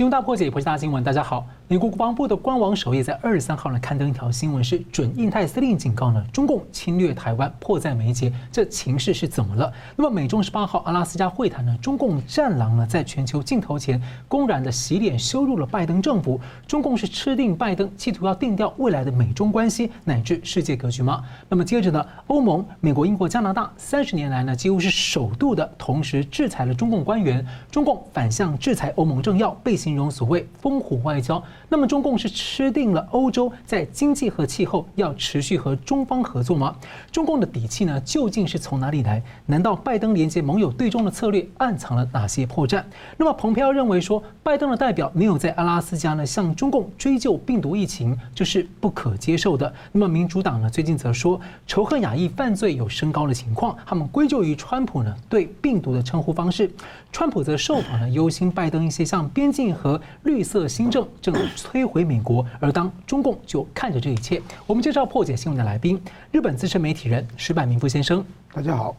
[0.00, 1.04] 新闻大破解，破解大新闻。
[1.04, 9.70] 大家好，美国国防部的官网首页在二十三号呢刊登一条新闻，是准印太司令警告呢，中共侵略台湾迫在眉睫，这情势是怎么了？
[9.96, 21.22] 那么美中十八号阿拉斯加会谈呢，中共战狼呢在全球镜头前公然的洗脸羞辱了拜登政府，中共是吃定拜登，企图要定调未来的美中关系乃至世界格局吗？
[21.46, 29.89] 那么接着呢，欧盟、美国、英国、加拿大三十年来呢几乎是首度的同时制裁了中共官员，中共反向制裁欧盟政要被行。
[29.90, 36.76] 形容所谓“烽火外交”，那么中共是吃定了欧洲在经济和气候要持续和中方合作吗？
[37.10, 39.22] 中共的底气呢，究竟是从哪里来？
[39.46, 42.84] 难道拜登连接盟友对中的策略暗藏了哪些破绽？
[43.16, 49.72] 那么蓬佩奥认为说，拜登的代表没有在阿拉斯加呢向中共追究病毒疫情，就是不可接受的。
[49.92, 56.70] 那么民主党呢最近则说，仇恨亚裔犯罪有升高的情况，他们归咎于川普呢对病毒的称呼方式。
[57.12, 59.70] 川普则受访呢忧心拜登一些像边境。
[59.70, 64.40] 和绿色新政正摧毁美国，而当中共就看着这一切。
[64.66, 66.00] 我们介绍破解新闻的来宾：
[66.32, 68.94] 日本资深媒体人石坂明夫先生，大家好；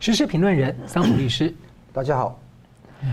[0.00, 1.54] 时事评论人桑普律师，
[1.92, 2.38] 大家好。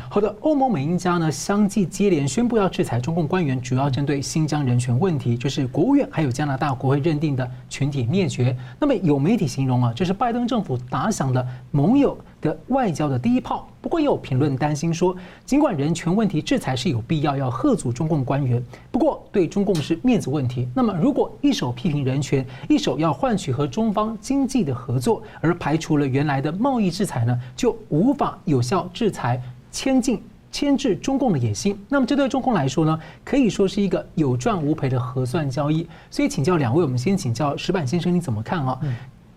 [0.09, 8.55] 好的，欧盟、美、英加呢相继接连宣布要制裁中共官员，主要针对新疆人权问题，就是国务院还有加拿大国会认定的群体灭绝。
[8.79, 13.67] 那么有媒体形容啊，这是拜登政府打响的盟友的外交的第一炮。
[13.81, 20.67] 不过也有评论担心说，尽管人权问题制裁是有必要，要吓阻中共官员，不过对中共是面子问题。
[20.75, 29.41] 那么如果一手批评人权，一手要换取和中方经济的合作，而排除了原来的贸易制裁呢，就无法有效制裁。
[29.71, 35.87] 牵进牵制中共的野心，那么这对中共来说呢，可以说是一个有赚无赔的核算交易。
[36.09, 38.79] 所以请教两位，我们先请教石板先生，你怎么看啊？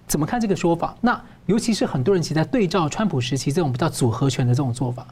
[0.06, 0.94] 怎么看这个说法？
[1.00, 5.06] 那尤其是很多人其实在对照川普时期这种比较组合拳的这种做法。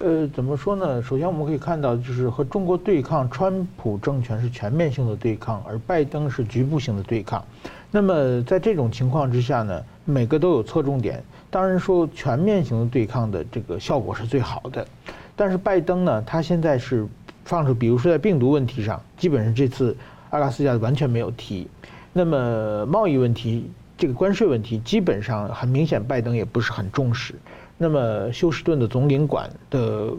[0.00, 1.02] 呃，怎么说呢？
[1.02, 7.42] 首先我们可以看到，就是和中国对抗，川普政权是全面性的对抗，而拜登是局部性的对抗。
[7.90, 11.22] 那么在这种情况之下呢，每个都有侧重点。
[11.50, 14.86] 当然说全面型的对抗的这个效果是最好的，
[15.34, 17.06] 但是拜登呢，他现在是
[17.44, 19.96] 放出，比如说在病毒问题上，基本上这次
[20.30, 21.66] 阿拉斯加完全没有提。
[22.12, 27.34] 那么贸易问题，这个关税问题，基本上很明显，拜登也不是很重视。
[27.78, 30.12] 那么休斯顿的总领馆的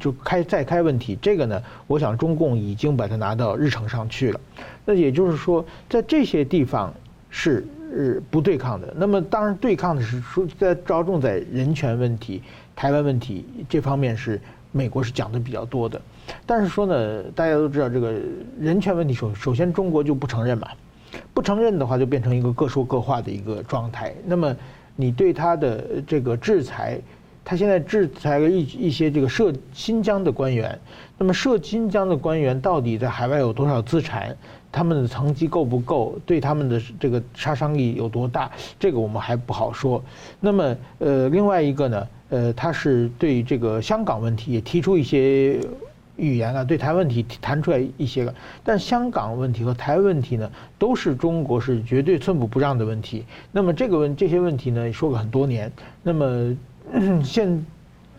[0.00, 4.40] 就开再开问题，这个呢，我想中共已经把它拿到日程上去了。
[4.84, 6.92] 那也就是说，在这些地方
[7.30, 7.66] 是。
[7.92, 8.92] 是不对抗的。
[8.96, 12.42] 那么，当然对抗的是说在着重在人权问题、
[12.74, 14.40] 台湾问题这方面是
[14.72, 16.00] 美国是讲的比较多的。
[16.46, 18.14] 但是说呢，大家都知道这个
[18.58, 20.68] 人权问题，首首先中国就不承认嘛，
[21.34, 24.14] 不承认的话就变成一个各说各话的一个状态。
[24.24, 24.56] 那么
[24.96, 26.98] 你对他的这个制裁，
[27.44, 30.78] 他现在制裁了一一些这个涉新疆的官员，
[31.18, 34.34] 那么涉新疆的官员到底在海外有多少资产？
[34.72, 36.18] 他们的层级够不够？
[36.24, 38.50] 对他们的这个杀伤力有多大？
[38.80, 40.02] 这个我们还不好说。
[40.40, 45.60] 那么，呃，另外一个呢，呃，他是对这个香港问题也提出一些
[46.16, 48.34] 语言啊，对台湾问题谈出来一些个。
[48.64, 53.24] 但香港问题和台湾问题呢，都是中国是绝对寸步不让的问题。
[53.52, 55.70] 那么这个问这些问题呢，说了很多年。
[56.02, 56.56] 那么
[57.22, 57.66] 现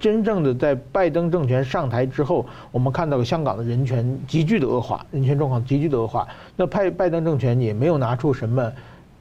[0.03, 6.28] 真正的在拜登政权上台之后，我们看到了香港的人权急剧的恶化，人权状况急剧的恶化。
[6.58, 8.69] 那拜拜登政权也没有拿出什么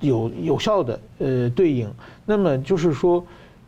[0.00, 1.88] 有有效的呃对应。
[2.26, 3.24] 那么就是说，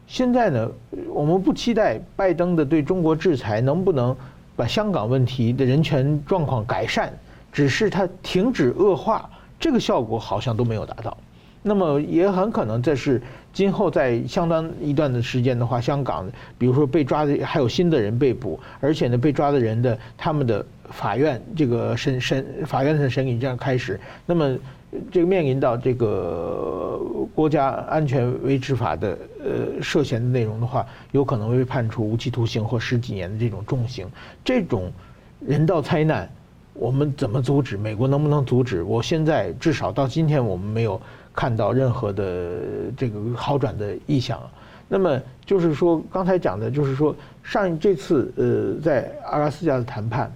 [0.09, 0.69] 现在呢，
[1.13, 4.17] 我们不期待拜登的对中国制裁能不能
[4.57, 7.17] 把香港问题的人权状况改善，
[7.53, 9.31] 只是他停止恶化，
[9.61, 11.17] 这个效果好像都没有达到。
[11.63, 13.23] 那么也很可能这是。
[13.55, 16.29] 今后在相当一段的时间的话，香港
[16.59, 24.57] 比如说被抓的还有新的人被捕，而且呢被抓的人的他们的法院这个审审法院的审理这样开始，那么
[25.13, 27.01] 这个面临到这个
[27.33, 34.09] 国家安全维持法的呃涉嫌的内容的话，有可能会被判处无期徒刑或十几年的这种重刑。
[34.45, 34.93] 这种
[35.39, 36.29] 人道灾难，
[36.75, 37.77] 我们怎么阻止？
[37.77, 38.83] 美国能不能阻止？
[38.83, 41.01] 我现在至少到今天我们没有。
[41.35, 42.61] 看到任何的
[42.97, 44.41] 这个好转的意向，
[44.89, 50.33] 那么就是说，刚才讲的就是说，上这次呃在阿拉斯加的谈判，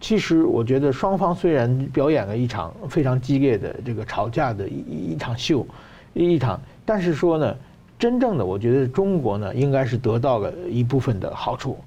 [0.00, 5.66] 其实我觉得双方虽然表演了一场非常激烈的这个吵架的一一场秀，
[6.14, 7.56] 一场，但是说呢，
[7.98, 11.78] 真正的我觉得中国呢应该是得到了一部分的好处，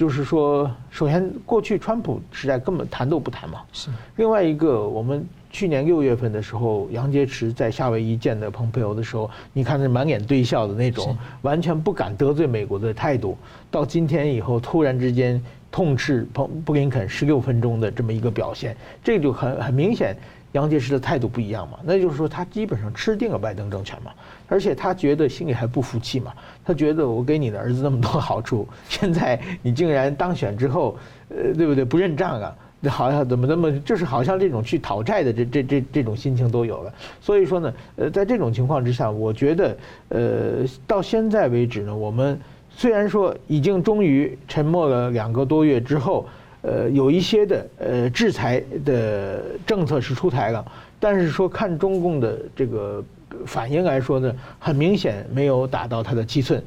[0.00, 5.22] 就是说，首先过去川普时代根本谈都不谈嘛，是，另外一个我们。
[5.52, 13.36] 去年六月份的时候，杨洁篪在夏威夷见的蓬佩奥的时候，你看那满脸堆笑的那种，完全不敢得罪美国的态度。
[13.68, 20.16] 到今天以后，突然之间痛斥彭布林肯十六分钟的这么一个表现，这就很很明显，
[20.52, 21.78] 杨洁篪的态度不一样嘛。
[21.84, 24.10] 那就是说，他基本上吃定了拜登政权嘛，
[24.48, 26.32] 而且他觉得心里还不服气嘛。
[26.64, 30.96] 他觉得我给你的儿子那么多 好处，现在你竟然当选之后，
[31.28, 31.84] 呃，对不对？
[31.84, 32.54] 不认账啊？
[32.88, 36.92] 好像怎么那么就是好像这种去讨债的这这这这种心情都有了。
[37.20, 39.76] 所以说呢，呃，在这种情况之下，我觉得，
[40.08, 42.38] 呃，到现在为止呢，我们。
[42.72, 46.26] 虽然说已经终于沉默了两个多月之后，
[46.62, 50.64] 呃，有一些的呃制裁的政策是出台了，
[50.98, 53.02] 但是说看中共的这个
[53.46, 56.62] 反应来说呢，很明显没有打到他的七寸，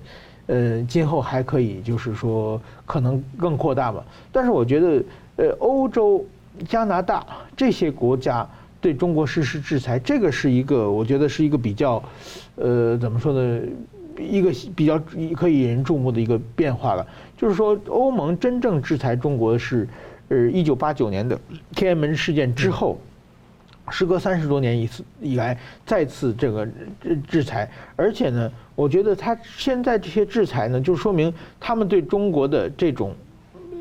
[0.48, 4.04] 呃，今后还可以就是说可能更扩大吧。
[4.31, 5.04] 但是我觉得，
[5.36, 6.25] 呃，欧洲、
[6.68, 7.25] 加拿大
[7.56, 8.48] 这些国家
[8.81, 12.04] 对中国实施制裁，这个是一个我觉得是一个比较，
[12.56, 13.62] 呃，怎么说呢？
[14.19, 15.01] 一个比较
[15.36, 17.04] 可以引人注目的一个变化了，
[17.38, 19.88] 就是说欧盟真正制裁中国是，
[20.30, 21.39] 呃，一九八九年的
[21.75, 23.00] 天安门事件之后，
[23.89, 26.65] 时隔三十多年一次以来再次这个
[27.01, 33.13] 制制裁，而且呢，我觉得他现在这些制裁呢，就说明他们对中国的这种，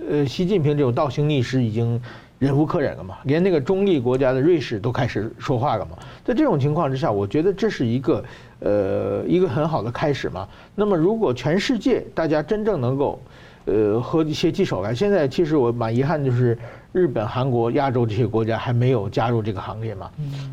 [0.09, 2.01] 呃，习近平这种倒行逆施已经。
[2.39, 5.97] 忍无可忍了嘛，连那个中立国家的瑞士都开始说话了嘛。
[6.25, 8.25] 在这种情况之下，我觉得这是一个
[8.63, 10.49] 呃一个很好的开始嘛。
[10.75, 13.21] 那么如果全世界大家真正能够
[13.65, 16.57] 呃合起携起手来，现在其实我蛮遗憾就是
[16.93, 20.11] 日本、韩国、亚洲这些国家还没有加入这个行列嘛。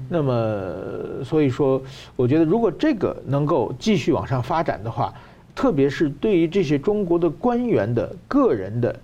[0.10, 1.82] 那么所以说，
[2.16, 5.14] 我觉得如果这个能够继续往上发展的话，
[5.56, 8.96] 特别是对于这些中国的官员的个人的。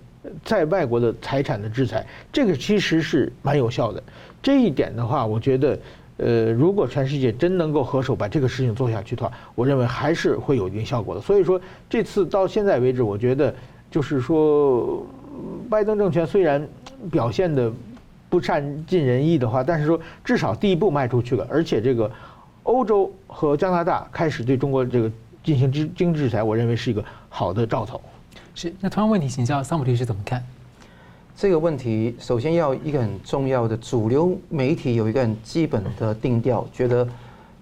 [0.44, 4.02] 在外国的财产的制裁，这个其实是蛮有效的。
[4.42, 5.78] 这一点的话，我觉得，
[6.18, 11.20] 呃，如果全世界真能够合手把这个事情做下去的话，我认为还是会有一定效果的。
[11.20, 11.60] 所以说，
[11.90, 13.54] 这次到现在为止，我觉得
[13.90, 15.04] 就是说，
[15.68, 16.66] 拜登政权虽然
[17.10, 17.70] 表现的
[18.30, 22.10] 不善尽人意的话，但是说至少第一步迈出去了，而且这个
[22.62, 25.10] 欧洲和加拿大开始对中国这个
[25.44, 28.00] 进行经经济制裁，我认为是一个好的兆头。
[28.54, 30.42] 是，那同样问题，请教桑普律师怎么看？
[31.36, 37.06] 这个问题，首先要一个很重要的主流媒体有一个很基本的定调，觉得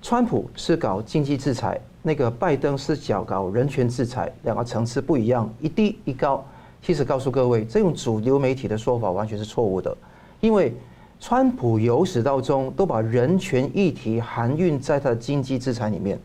[0.00, 6.46] 川普是搞经济制裁，那个拜登是搞搞人权制裁，两个层次不一样，一低一高。
[6.80, 9.96] 其实告诉各位，这种主流媒体的说法完全是错误的，
[10.40, 10.72] 因为
[11.18, 16.16] 川普由始到终都把人权议题含运在他的经济制裁里面。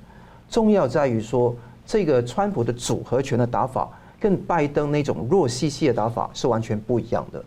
[0.47, 3.89] 重要在于说，这个川普的组合拳的打法。
[4.19, 7.44] 跟拜登那种弱兮兮的打法是完全不一样的。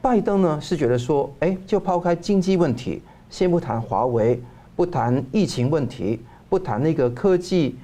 [0.00, 4.40] 拜登呢是觉得说，哎，就抛开经济问题，先不谈华为，
[4.74, 7.76] 不谈疫情问题，不谈那个科技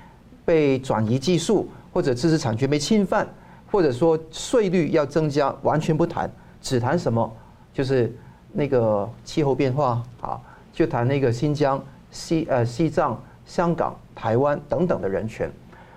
[0.45, 3.29] 被转移技术或者知识产权被侵犯，
[3.71, 6.31] 或者说税率要增加，完全不谈，
[6.63, 7.31] 只谈什么？
[7.73, 8.17] 就是
[8.53, 10.41] 那个气候变化啊，
[10.73, 11.83] 就谈那个新疆、
[12.13, 15.51] 西呃西藏、香港、台湾等等的人权。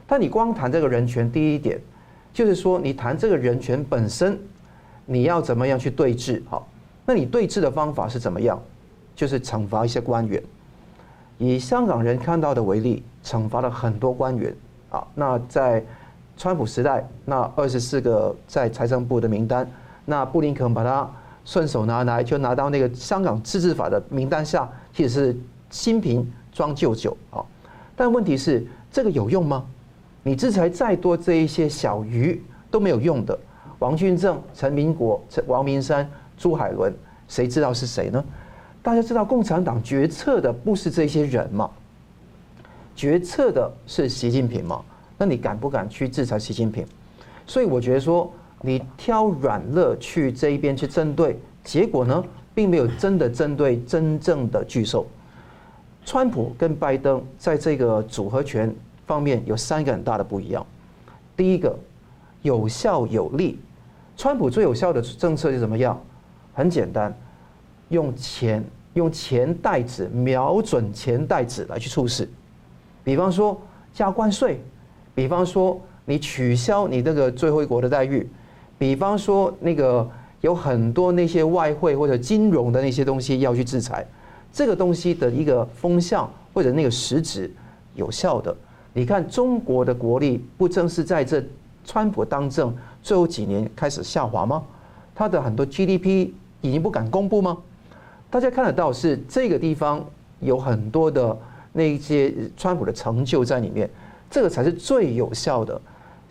[0.07, 1.79] 但你光谈这个人权，第一点。
[2.37, 4.39] 就是说，你谈这个人权本身，
[5.07, 6.39] 你要怎么样去对峙？
[6.47, 6.67] 好，
[7.03, 8.61] 那你对峙的方法是怎么样？
[9.15, 10.39] 就是惩罚一些官员。
[11.39, 14.55] 以香港人看到的为例，惩罚了很多官员
[14.91, 15.03] 啊。
[15.15, 15.83] 那在
[16.37, 19.67] 川普时代，那二十四个在财政部的名单，
[20.05, 21.09] 那布林肯把他
[21.43, 25.37] 顺手拿来，就拿到那个香港自治法的名单下，其实是
[25.71, 27.43] 新瓶装旧酒啊。
[27.95, 29.65] 但问题是，这个有用吗？
[30.27, 33.39] 你制裁再多，这一些小鱼都没有用的。
[33.79, 36.05] 王俊正、陈明国、陈王明山、
[36.37, 36.93] 朱海伦，
[37.29, 38.21] 谁知道是谁呢？
[38.83, 41.71] 大家知道共产党决策的不是这些人吗？
[42.93, 44.83] 决策的是习近平吗？
[45.17, 46.85] 那你敢不敢去制裁习近平？
[47.45, 48.29] 所以我觉得说，
[48.61, 52.21] 你挑软肋去这一边去针对，结果呢，
[52.53, 55.07] 并没有真的针对真正的巨兽。
[56.03, 58.75] 川普跟拜登在这个组合拳。
[59.07, 60.63] 方面有三个很大的不一样。
[61.35, 61.75] 第一个，
[62.43, 63.59] 有效有力。
[64.15, 65.99] 川普最有效的政策是怎么样？
[66.53, 67.15] 很简单，
[67.89, 68.63] 用钱
[68.95, 72.27] 用钱袋子瞄准钱袋子来去处事。
[73.03, 73.59] 比方说
[73.93, 74.59] 加关税，
[75.15, 78.27] 比方说你取消你那个最后一国的待遇，
[78.77, 80.09] 比方说那个
[80.41, 84.05] 有很多那些外汇或者金融的那些东西要去制裁，
[84.51, 87.53] 这个东西的一个风向或者那个实质
[87.93, 88.55] 有效的。
[88.97, 91.43] 你看中国的国力不正是在这
[91.85, 94.63] 川普当政最后几年开始下滑吗？
[95.13, 97.55] 他的很多 GDP 已经不敢公布吗？
[98.31, 100.03] 大家看得到是这个地方
[100.39, 101.37] 有很多的
[101.73, 103.87] 那些川普的成就在里面，
[104.31, 105.79] 这个才是最有效的。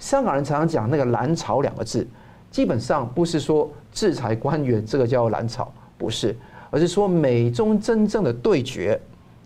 [0.00, 2.04] 香港人常常讲那个“蓝潮”两个字，
[2.50, 6.36] 基本上不是说制裁官员这个叫揽炒，不是，
[6.70, 9.00] 而是说美中真正的对决，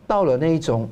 [0.06, 0.88] 到了那一种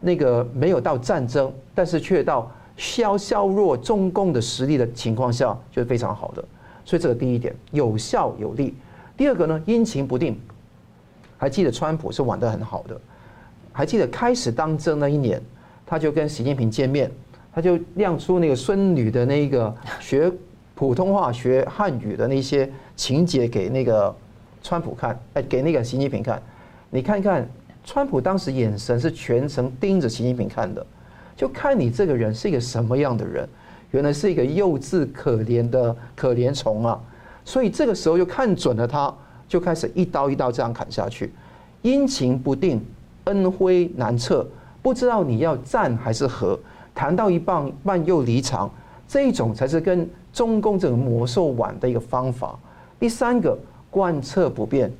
[0.00, 6.44] 那个没有到战争，但是却到削削弱中共的实力的情况下，就是非常好的。
[6.84, 8.74] 所以这个第一点有效有力。
[9.16, 10.38] 第二个呢，阴晴不定。
[11.38, 13.00] 还记得川普是玩得很好的，
[13.72, 15.42] 还记得开始当政那一年，
[15.84, 17.10] 他就跟习近平见面，
[17.54, 20.32] 他就亮出那个孙女的那个学。
[20.78, 24.14] 普通话学汉语的那些情节给那个
[24.62, 26.42] 川普看，哎，给那个习近平看，
[26.90, 27.48] 你看看
[27.86, 30.84] 川普当时眼神是全程盯着习近平看的，
[31.36, 33.48] 就看你这个人是一个什么样的人，
[33.92, 37.00] 原来是一个幼稚可怜的可怜虫啊！
[37.44, 39.14] 所以这个时候就看准了他，
[39.46, 41.32] 就开始一刀一刀这样砍下去，
[41.82, 42.84] 阴晴不定，
[43.24, 44.44] 恩威难测，
[44.82, 46.58] 不知道你要战还是和，
[46.92, 48.68] 谈到一半半又离场，
[49.06, 50.06] 这一种才是跟。
[50.32, 52.58] 中共这个魔兽玩的一个方法。
[53.00, 53.58] 第三个
[53.90, 54.92] 贯彻不变，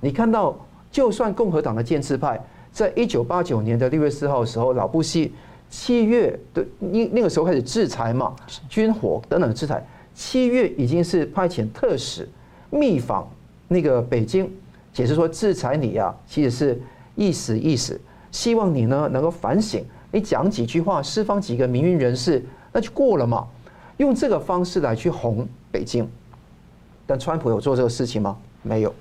[0.00, 0.56] 你看到，
[0.94, 5.32] 就算共和党的建制派，在一九八九年的六月四号的时候，老布希
[5.68, 8.32] 七月的那那个时候开始制裁嘛，
[8.68, 9.84] 军火等等的制裁，
[10.14, 12.28] 七月已经是派遣特使
[12.70, 13.28] 密访
[13.66, 14.48] 那个北京，
[14.92, 16.80] 解释说制裁你啊，其实是
[17.16, 22.40] 意思意思，希望你呢能够反省，你讲几句话，释放几个民运人士，
[22.72, 23.44] 那就过了嘛。
[23.96, 26.08] 用这个方式来去哄北京，
[27.04, 28.36] 但川普有做这个事情吗？
[28.62, 28.94] 没有。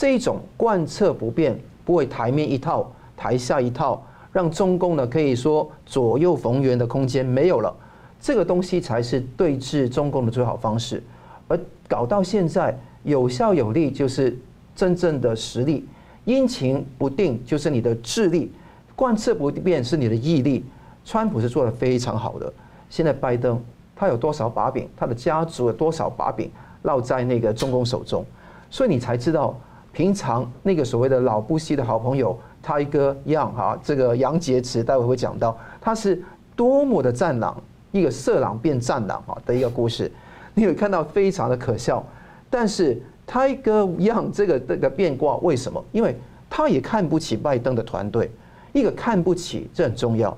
[0.00, 4.00] 这种贯彻不变，不会台面一套，台下一套，
[4.30, 7.74] 让中共呢可以说左右逢源的空间没有了。
[8.20, 11.02] 这个东西才是对峙中共的最好方式。
[11.48, 14.38] 而搞到现在有效有力，就是
[14.76, 15.82] 真正的实力；
[16.26, 18.52] 阴晴不定，就是你的智力；
[18.94, 20.64] 贯彻不变，是你的毅力。
[21.04, 22.52] 川普是做得非常好的。
[22.88, 23.60] 现在拜登。
[23.96, 24.88] 他有多少把柄？
[24.96, 26.48] 他的家族有多少把柄
[26.82, 28.24] 落在那个中共手中？
[28.70, 29.58] 所以你才知道，
[29.98, 36.22] 平常那个所谓的老布希的好朋友泰戈杨哈，这个杨洁篪，待会会讲到，他是
[36.54, 40.08] 多么的战狼，一个色狼变战狼哈的一个故事。
[40.54, 42.00] 你有看到非常的可笑，
[42.48, 45.84] 但是泰戈杨这个这个变卦为什么？
[45.90, 46.16] 因为
[46.48, 48.30] 他也看不起拜登的团队，
[48.72, 50.36] 一个看不起这很重要。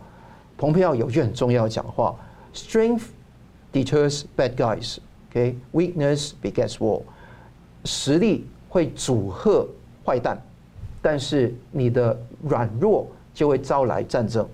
[0.57, 2.17] 蓬佩奥有句很重要讲话
[2.55, 3.03] ：strength。
[3.75, 4.97] Deters bad guys,
[5.29, 5.55] OK?
[5.75, 7.03] Weakness begets war.
[7.85, 9.69] 实力会阻吓
[10.07, 10.41] 坏蛋，
[11.03, 14.49] 但是你的软弱就会招来战争。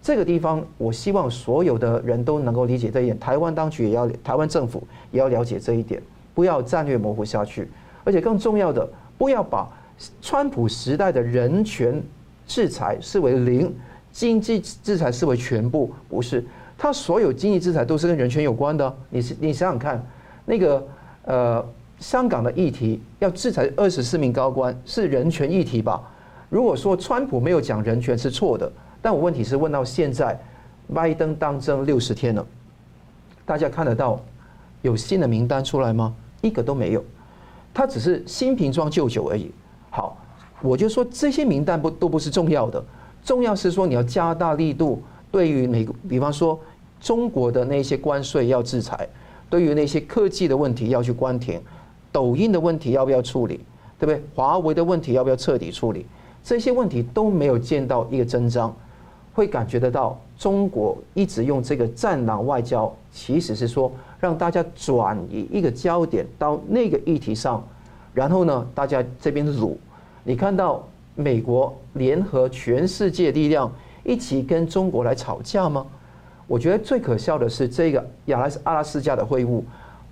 [0.00, 3.18] 这个地方，我希望所有的人都能够理解这一点。
[3.18, 6.02] 台湾当局也要，台湾政府也要了解这一点，
[6.34, 7.68] 不要战略模糊下去。
[8.04, 9.68] 而且更重要的，不要把
[10.20, 12.02] 川普时代的人权
[12.46, 13.72] 制裁视为零，
[14.10, 16.44] 经济制裁视为全部，不是。
[16.76, 18.92] 他所有经济制裁都是跟人权有关的。
[19.08, 20.04] 你是你想想看，
[20.44, 20.84] 那个
[21.26, 21.64] 呃
[22.02, 26.02] 香港的议题要制裁二十四名高官是人权议题吧？
[26.50, 30.36] 如果说川普没有讲人权是错的，但我问题是问到现在，
[30.92, 32.44] 拜登当政六十天了，
[33.46, 34.20] 大家看得到
[34.82, 36.12] 有新的名单出来吗？
[36.40, 37.04] 一个都没有，
[37.72, 39.52] 他只是新瓶装旧酒而已。
[39.88, 40.18] 好，
[40.60, 42.84] 我就说这些名单不都不是重要的，
[43.24, 46.60] 重要是说你要加大力度对于美，比方说。
[47.00, 49.08] 中国的那些关税要制裁，
[49.50, 51.60] 对于那些科技的问题要去关停，
[52.12, 53.58] 抖音的问题要不要处理，
[53.98, 54.22] 对不对？
[54.34, 56.06] 华为的问题要不要彻底处理？
[56.44, 58.74] 这些问题都没有见到一个真章，
[59.32, 63.90] 会感觉得到中国一直用这个战狼外交，其实是说
[64.20, 67.64] 让大家转移一个焦点到那个议题上，
[68.12, 69.78] 然后呢，大家这边辱，
[70.24, 75.86] 你看到美国联合全世界力量一起跟中国来吵架吗？
[76.48, 79.62] 我觉得最可笑的是这个亚拉斯阿拉斯加的会晤，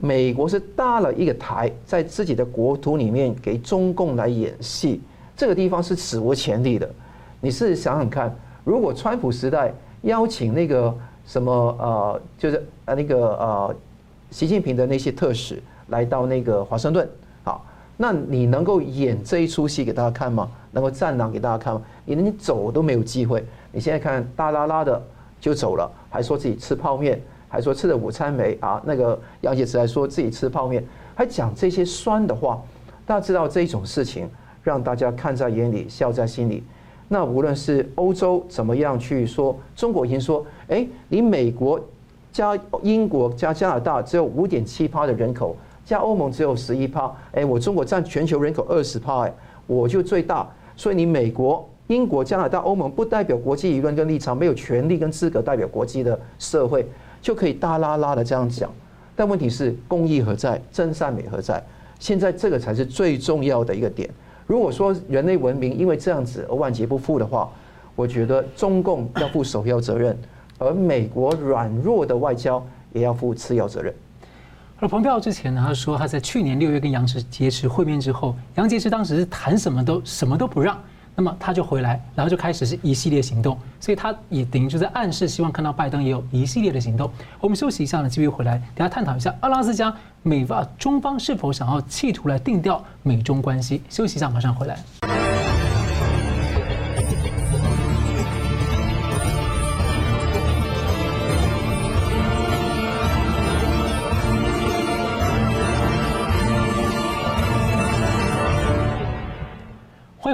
[0.00, 5.00] 美国是搭了一个台，在自己的国土里面给中共来演戏，
[5.36, 6.88] 这个地方是史无前例的。
[7.40, 10.94] 你试想想看，如果川普时代邀请那个
[11.26, 13.76] 什么呃，就是呃那个呃
[14.30, 17.08] 习近平的那些特使来到那个华盛顿，
[17.44, 17.64] 好，
[17.96, 20.50] 那你能够演这一出戏给大家看吗？
[20.72, 21.82] 能够战狼给大家看吗？
[22.06, 23.44] 你连走都没有机会。
[23.70, 25.02] 你现在看大拉拉的。
[25.40, 27.18] 就走了，还说自己吃泡面，
[27.50, 28.80] 还说吃的午餐没啊？
[28.86, 30.82] 那个杨洁篪还说自己吃泡面，
[31.14, 32.62] 还讲这些酸的话。
[33.04, 34.30] 大家知道这种事情，
[34.62, 36.62] 让大家看在眼里，笑在心里。
[37.08, 41.78] 那无论是欧洲怎么样去说，中国已经说，哎，你美国
[42.32, 49.34] 加英国加加拿大只有五点七趴的人口，加欧盟只有十一趴，哎，我中国占全球人口二十趴，哎，
[49.66, 51.68] 我就最大，所以你美国。
[51.88, 56.88] 英国、加拿大、欧盟不代表国际舆论跟立场，没有权利跟资格代表国际的社会，
[57.20, 58.70] 就可以大拉拉的这样讲。
[59.14, 61.62] 但问题是公义何在，真善美何在？
[61.98, 64.08] 现在这个才是最重要的一个点。
[64.46, 67.50] 如果说人类文明因为这样子而万劫不复的话，
[67.94, 70.18] 我觉得中共要负首要责任，
[70.58, 73.94] 而美国软弱的外交也要负次要责任。
[74.78, 80.82] 而蓬佩奥之前呢，他说他在去年六月跟杨洁篪会面之后，杨洁篪当时是谈什么都什么都不让，
[81.20, 87.10] 那么他就回来，然后就开始是一系列行动，所以他也等于就在暗示希望看到拜登也有一系列的行动。
[87.42, 93.82] 我们休息一下呢，继续回来，等下探讨一下阿拉斯加美方中方是否想要企图来定调美中关系。
[93.90, 95.29] 休息一下，马上回来。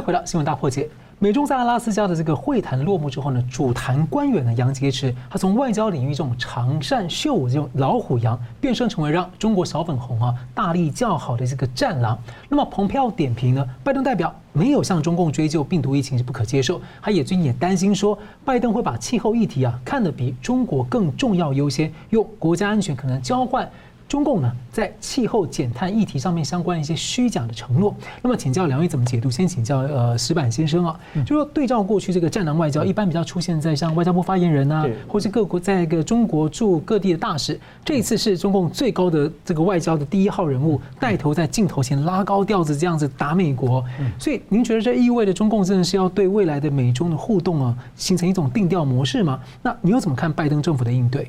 [0.06, 0.88] 回到新闻大破解。
[1.18, 12.16] 美中在阿拉斯加的这个会谈落幕之后呢，主谈官员呢杨洁篪，他从外交领域这种长善秀武这种老虎羊，变身成为让中国小粉红啊大力叫好的这个战狼。
[12.48, 23.68] 那么蓬佩奥点评呢，拜登代表没有向中共追究病毒疫情是不可接受，他也最近也担心说，拜登会把气候议题啊看得比中国更重要优先，用国家安全可能交换。
[24.08, 29.28] 中共呢，在气候减碳议题上面相关一些虚假的承诺，那么请教两位怎么解读？
[29.28, 43.84] 先请教呃石板先生啊，就说对照过去这个战狼外交，一般比较出现在像外交部发言人啊，或是各国在一个中国驻各地的大使，这一次是中共最高的这个外交的第一号人物，带头在镜头前拉高调子这样子打美国，
[44.18, 49.40] 所以您觉得这意味着中共真的是要对未来的美中的互动啊，形成一种定调模式吗？
[49.62, 51.28] 那你又怎么看拜登政府的应对？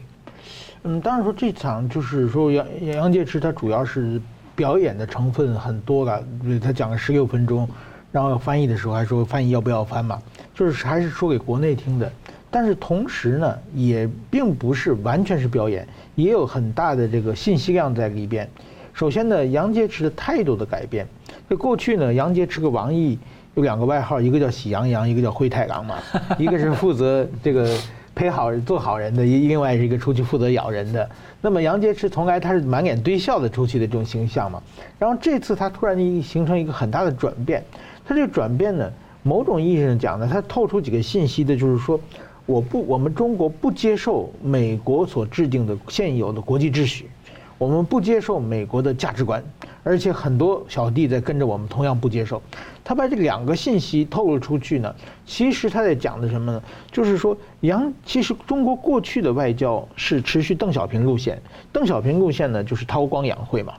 [0.83, 4.21] 嗯，当然说这场就是说杨杨洁篪他主要是
[4.55, 6.23] 表演的成分很多了，
[6.61, 7.67] 他讲了十六分钟，
[8.11, 10.21] 然后翻译的时候还说翻译要不要翻嘛，
[10.53, 12.11] 就是还是说给国内听的。
[12.49, 18.49] 但是同时呢，也并不是完全是表演，也有很大的这个信息量在里边。
[18.93, 21.05] 首先呢，杨洁篪的态度的改变，
[21.49, 23.19] 就过去呢，杨洁篪和王毅
[23.55, 25.95] 有两个外号，一个叫喜羊羊，一个叫灰太狼嘛，
[26.37, 27.77] 一个是负责这个。
[28.17, 31.07] 陪好人做好人的，一另外是一个出去负责咬人的。
[31.39, 34.59] 那么杨洁篪从来他是满脸堆笑的出去的这种形象嘛。
[34.97, 37.63] 然后这次他突然一形成一个很大的转变，
[38.03, 41.99] 他这个转变呢，某种意义上讲呢，他透出几个信息的，就是说，
[42.47, 47.07] 我不，我们中国不接受美国所制定的现有的国际秩序，
[47.57, 49.43] 我们不接受美国的价值观。
[49.83, 52.41] 而且很多小弟在跟着我们，同样不接受。
[52.83, 54.93] 他把这两个信息透露出去呢，
[55.25, 56.61] 其实他在讲的什么呢？
[56.91, 61.41] 就是说，杨其实中国过去的外交是持续邓小平路线。
[61.71, 63.73] 邓小平路线呢，就是韬光养晦嘛。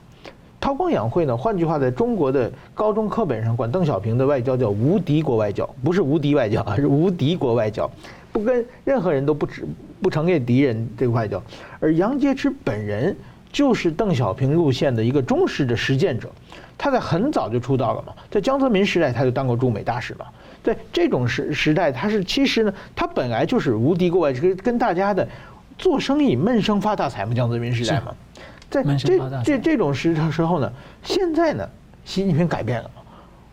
[0.59, 7.87] 韬光养晦呢，换句话，在中国的高中课本上管邓小平的外交叫无敌国外交，不是无敌外交，而是无敌国外交，
[8.31, 9.47] 不跟任何人都不
[10.01, 11.39] 不承认敌人这个外交。
[11.79, 13.15] 而杨洁篪本人。
[13.51, 16.29] 就是邓小平路线的一个忠实的实践者，
[16.77, 20.25] 他在很早就出道了嘛，在江泽民时代他就当过驻美大使嘛，
[20.63, 25.27] 在这种时时代，他是其实呢，他本来就是无敌国外，跟跟大家的
[25.77, 28.15] 做生意闷声发大财嘛，江泽民时代嘛，
[28.69, 30.71] 在这这这种时时候呢，
[31.03, 31.67] 现在呢，
[32.05, 32.91] 习近平改变了，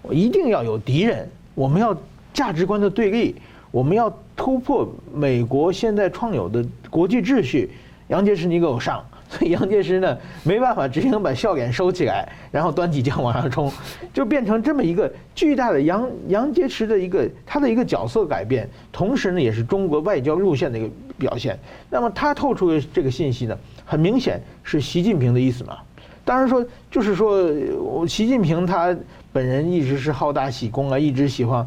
[0.03, 1.97] 我一定要有敌人，我们要
[2.35, 3.35] 价值观的对立，
[3.71, 7.71] 我们要突破美国现在创有的国际秩序，
[8.09, 9.03] 杨洁篪你给我上。
[9.29, 13.71] 所以杨洁篪呢，没办法，只能把笑脸收起来，然后端起枪往上冲，
[14.13, 21.59] 就变成这么一个巨大的杨杨洁篪的一个他的一个角色改变，同时呢，也是中国外交路线的一个表现。
[21.91, 25.77] 那么他透出的这个信息呢，很明显是习近平的意思嘛。
[26.25, 28.97] 当然说，就是说我，习近平他
[29.33, 31.67] 本人一直是好大喜功啊，一直喜欢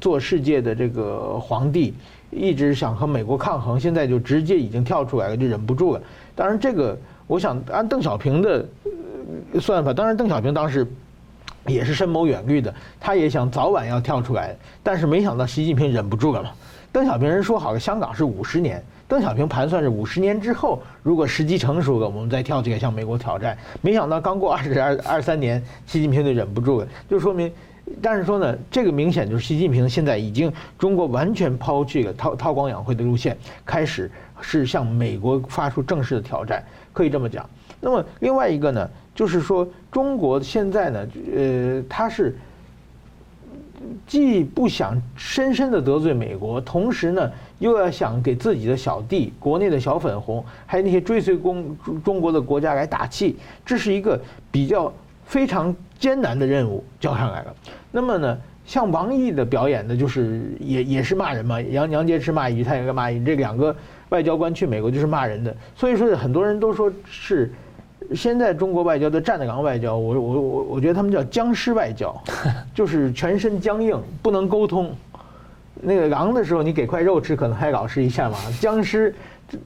[0.00, 1.94] 做世界的这个皇帝，
[2.30, 6.02] 一直想和美国抗衡，现在就直接已经跳出来了，就忍不住了。
[6.34, 8.66] 当然，这个我想按邓小平的
[9.60, 10.86] 算法，当然邓小平当时
[11.66, 16.50] 也是深谋远虑的，他也想早晚要跳出来，但是没想到习近平忍不住了嘛。
[16.90, 23.56] 邓小平人说好了，香港是五十年，邓小平盘算是五十年之后，如果时机成熟了，我们再跳起来向美国挑战。
[23.80, 27.50] 没想到刚过二十二二三年，习近平就忍不住了，就说明，
[28.02, 34.10] 但是说呢，这个明显就是习近平现在已经中国完全抛弃了韬韬光养晦的路线，开始。
[34.42, 37.48] 是向美国发出正式的挑战，可以这么讲。
[37.80, 42.36] 那么另外一个呢，就是说中国现在呢，呃，他是
[44.06, 54.92] 既不想深深的得罪美国，同时呢，又要想给自己的小弟、国内的小粉红，还有那些追随中中国的国家来打气，这是一个比较
[55.24, 57.54] 非常艰难的任务交上来了。
[57.90, 63.74] 那么呢，像王毅的表演呢，就是也也是骂人嘛，杨杨洁篪骂一句，他也骂一句，这两个。
[64.12, 67.50] 外交官去美国就是骂人的，所以说很多人都说是
[68.14, 72.14] 现在中国外交的站着岗外交，我我我我觉得他们叫僵尸外交，
[72.74, 74.94] 就是全身僵硬，不能沟通。
[75.80, 78.36] 那个狼的时候，你给块肉吃，可能还老实一下嘛。
[78.60, 79.14] 僵尸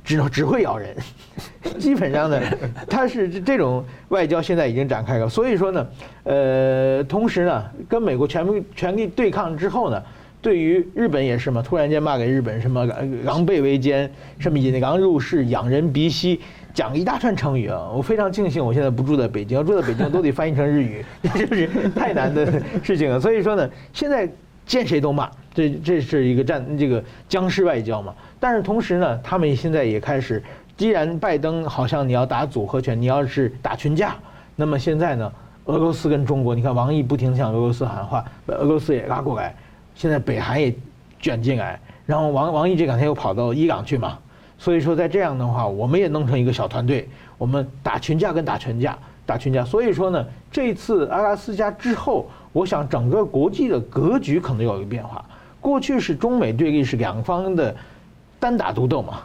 [0.04, 0.96] 只只会咬人，
[1.76, 2.40] 基本上呢，
[2.88, 5.28] 他是这种外交现在已经展开了。
[5.28, 5.86] 所以说呢，
[6.22, 10.00] 呃，同时呢，跟美国全部全力对抗之后呢，
[10.40, 12.84] 对于日本也是嘛，突然间骂给日本什么
[13.24, 16.40] 狼狈为奸，什么引狼入室，仰人鼻息。
[16.74, 17.90] 讲一大串成语啊！
[17.96, 23.18] 我非常庆幸我现在不住在北京，要住在北京都得翻译成日语， 这就是太难的事情了。
[23.18, 24.28] 所以说呢，现在
[24.66, 28.14] 见谁都骂，这这是一个战这个僵尸外交嘛。
[28.38, 30.42] 但是同时呢，他们现在也开始，
[30.76, 34.14] 既然拜登好像你要打组合拳，你要是打群架，
[34.54, 35.32] 那么现在呢，
[35.64, 39.56] 俄罗斯跟中国，你看王毅不停向俄罗斯喊话，俄罗斯也拉过来，
[39.96, 40.72] 现在北韩也
[41.18, 44.16] 卷进来，然后王王毅这两天又跑到伊朗去嘛。
[44.58, 49.64] 所以说，在这样的话，我们也弄成一个小团队，我们打群架跟打群架，打群架。
[49.64, 55.24] 所以说呢，这次阿拉斯加之后，我想整个国际的格局可能有一个变化。
[55.60, 57.74] 过去是中美对立，是两方的
[58.38, 59.20] 单打独斗嘛，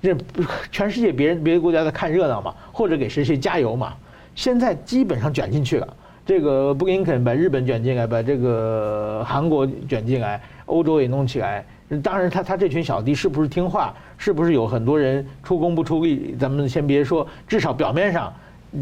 [0.00, 0.16] 这
[0.72, 3.94] 全世界别人别的国家在看热闹嘛，或者给谁谁加油嘛。
[4.34, 11.64] 现在基本上卷进去了，这个布林肯把日本卷进来，把这个韩国卷进来，欧洲也弄起来。
[12.02, 13.94] 当然，他他这群小弟是不是听话？
[14.18, 16.34] 是不是有很多人出工不出力？
[16.36, 18.32] 咱们先别说，至少表面上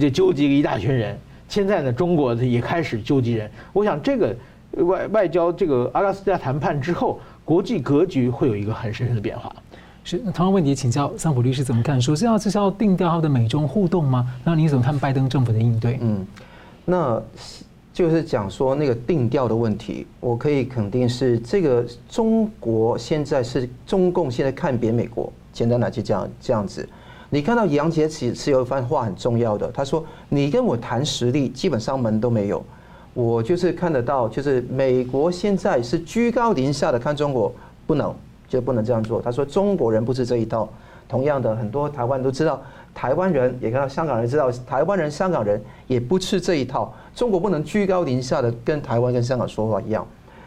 [0.00, 1.14] 就纠集了一大群人。
[1.46, 3.50] 现在呢，中国也开始纠集人。
[3.74, 4.34] 我想，这个
[4.78, 9.54] 外外交这个阿拉斯加谈判之后，国际格局会有一个很深深的变化。
[10.02, 12.00] 是，那同样问题请教桑普律师怎么看？
[12.00, 14.26] 首先要这是要定调他的美中互动吗？
[14.44, 15.98] 那你怎么看拜登政府的应对？
[16.00, 16.26] 嗯，
[16.84, 17.22] 那。
[17.92, 26.88] 就是讲说那个定调的问题，我可以肯定是这个中国现在是中共现在看扁美国，简单来就这样这样子。
[27.30, 32.60] 你看到杨洁篪是有一番话很重要的，他说：“你跟我谈实力，基本上门都没有。”
[33.14, 37.54] 我就是看得到，就是美国现在是居高临下的看中国，
[37.86, 38.12] 不能
[38.48, 39.22] 就不能这样做。
[39.22, 40.68] 他说：“中国人不吃这一套。”
[41.08, 42.60] 同样的，很多台湾都知道。
[42.94, 46.94] 台湾人也看到，香港人知道，台湾人、香港人也不吃这一套。
[47.14, 50.06] 中国不能居高临下的跟台湾、跟香港说话一样。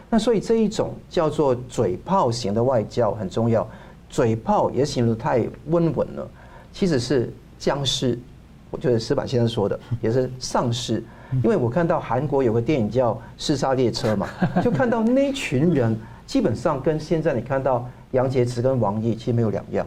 [0.10, 3.68] 那所以这一种叫做嘴炮型的外交很重要。
[4.10, 6.26] 嘴炮也形容太温文了，
[6.72, 8.18] 其实是僵尸。
[8.72, 11.04] 我觉得矢板先生说的也是丧尸。
[11.44, 14.30] 因为我看到韩国有个电影叫《尸杀列车》嘛，
[14.64, 19.86] 就看到那群人基本上跟现在你看到杨洁篪跟王毅其实没有两样。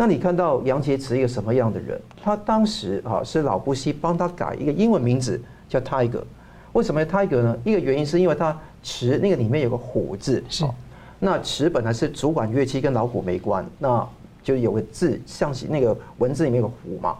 [0.00, 2.00] 那你看到杨洁篪一个什么样的人？
[2.22, 6.22] 他当时啊是老布希帮他改一个英文名字叫 Tiger，
[6.72, 7.54] 为什么叫 Tiger 呢？
[7.64, 10.64] 一个原因是因为他词那个里面有个虎字，是。
[11.18, 14.08] 那词本来是主管乐器跟老虎没关，那
[14.42, 17.14] 就有个字像是那个文字里面有个虎嘛。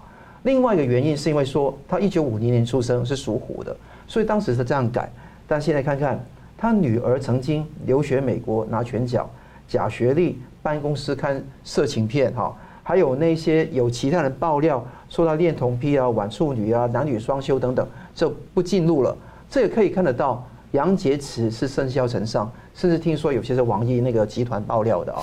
[0.45, 3.77] 另外一个原因是因为说他一九五零年出生是属虎的，
[4.09, 5.13] 所以当时是这样改。
[5.47, 6.19] 但现在看看
[6.57, 9.29] 他女儿曾经留学美国拿全奖，
[9.69, 12.57] 假学历，办公室看色情片哈。
[12.91, 19.17] 还有那些有其他人爆料说他恋童癖啊、玩处女啊、男女双修等等，就不进入了。
[19.49, 25.23] 这也可以看得到，杨洁篪是甚嚣尘上，甚至听说有些是王毅那个集团爆料的啊。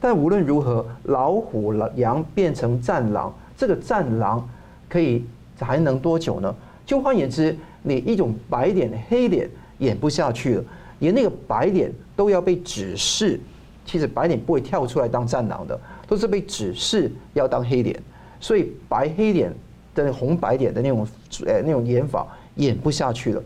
[0.00, 4.44] 但无论如何，老虎狼羊变成战狼，这个战狼
[4.88, 5.24] 可以
[5.60, 6.52] 还能多久呢？
[6.84, 9.48] 就换言之，你一种白脸黑脸
[9.78, 10.64] 演不下去了，
[10.98, 13.38] 连那个白脸都要被指示，
[13.86, 15.78] 其实白脸不会跳出来当战狼的。
[16.06, 18.00] 都是被指示要当黑脸，
[18.40, 19.52] 所以白黑脸
[19.94, 21.06] 的红白脸的那种
[21.46, 23.42] 呃那种演法演不下去了。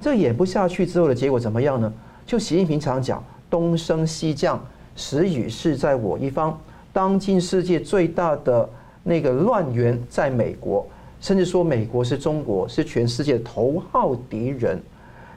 [0.00, 1.92] 这演不下去之后的结果怎么样呢？
[2.26, 4.60] 就习近平常讲东升西降，
[4.96, 6.58] 时雨势在我一方。
[6.92, 8.68] 当今世界最大的
[9.02, 10.86] 那个乱源在美国，
[11.20, 14.80] 甚至说美国是中国是全世界头号敌人。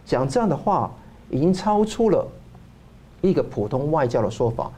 [0.06, 0.92] 讲这样的话
[1.30, 2.28] 已经超出了
[3.22, 4.72] 一个普通外交的说法。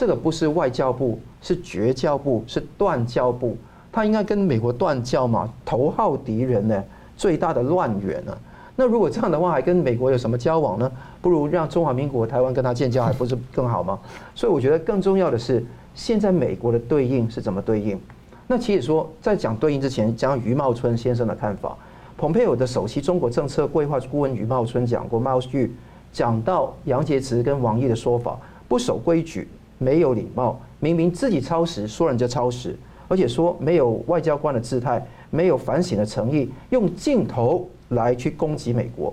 [0.00, 3.54] 这个不是外交部，是绝交部，是断交部。
[3.92, 5.46] 他应该跟美国断交嘛？
[5.62, 6.82] 头号敌人呢？
[7.18, 8.34] 最大的乱源呢？
[8.76, 10.90] 那如果这样的话，还跟美国有什么交往呢？
[11.20, 13.98] 不如让中华民国台湾跟他建交，还不是更好吗？
[14.34, 15.62] 所以我觉得更重要的是，
[15.94, 18.00] 现在美国的对应是怎么对应？
[18.46, 21.76] 那其实说，在讲对应之前，讲余茂春先生的看法。
[22.16, 25.70] 蓬佩奥的首席中国政策规划顾问余茂春讲过，茂玉
[26.10, 29.46] 讲到杨洁篪跟王毅的说法，不守规矩。
[29.80, 32.76] 没有礼貌，明明自己超时，说人家超时，
[33.08, 39.12] 而且说没有外交官的姿态，没有反省的诚意，用镜头来去攻击美国。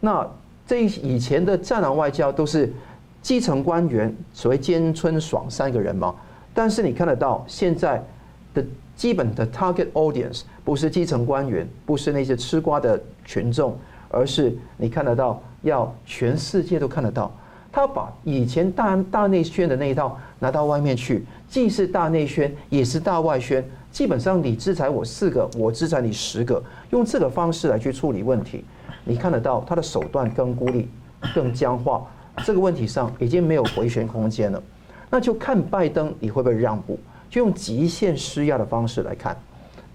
[0.00, 0.26] 那
[0.66, 2.72] 这以前的战狼外交都是
[3.20, 6.14] 基层官员，所谓菅村爽三个人嘛。
[6.54, 8.02] 但是你看得到现在
[8.54, 8.64] 的
[8.96, 13.76] 基本的 target audience 不是基层官员，不是那些吃瓜的群众，
[14.08, 17.30] 而是你看得到，要全世界都看得到。
[17.76, 23.62] 他把以前大大内宣的那一套拿到外面去，既是大内宣，也是大外宣。
[23.92, 28.64] 基本上你制裁我四个，我制裁你十个，用这个方式来去处理问题。
[29.04, 30.88] 你看得到他的手段更孤立、
[31.34, 32.06] 更僵化，
[32.46, 34.62] 这个问题上已经没有回旋空间了。
[35.10, 36.98] 那就看拜登你会不会让步。
[37.28, 39.36] 就用极限施压的方式来看，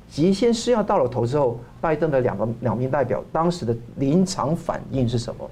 [0.08, 5.50] 极限施压到了头之后，拜登的两个两名代表当时的临场反应是什么？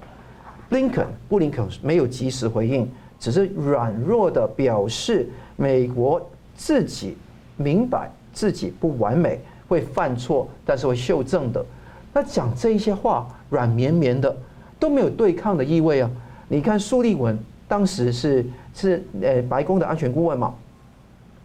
[0.70, 6.20] 林肯布林肯没有及时回应，只是软弱的表示美国
[6.54, 7.16] 自己
[7.56, 11.64] 明白自己不完美，会犯错，但是会修正的。
[12.12, 14.36] 那讲这一些话软绵绵的，
[14.78, 16.10] 都没有对抗的意味啊！
[16.48, 20.54] 你看苏利文当时是是呃白宫的安全顾问嘛？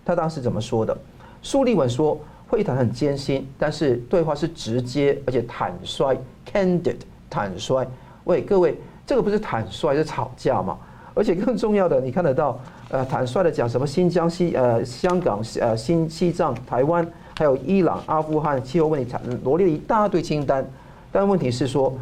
[0.04, 0.96] 他当时怎么说的？
[1.42, 6.16] 苏利文说，会谈很艰辛，但是对话是直接而且坦率
[6.52, 6.98] ，candid，
[7.30, 7.88] 坦率。
[8.24, 10.78] 喂，各位，这个不是坦率，是吵架嘛？
[11.14, 20.66] 而且更重要的，你看得到，呃，坦率的讲什么新疆西呃香港呃新西藏台湾，还有伊朗阿富汗气候问题，谈罗列了一大堆清单。
[21.12, 21.94] 但问题是说，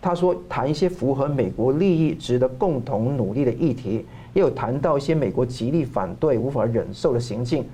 [0.00, 4.06] 他说谈一些符合美国利益、值得共同努力的议题。
[4.32, 7.66] 也有谈到一些美国极力反对、无法忍受的行径。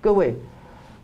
[0.00, 0.32] 各位，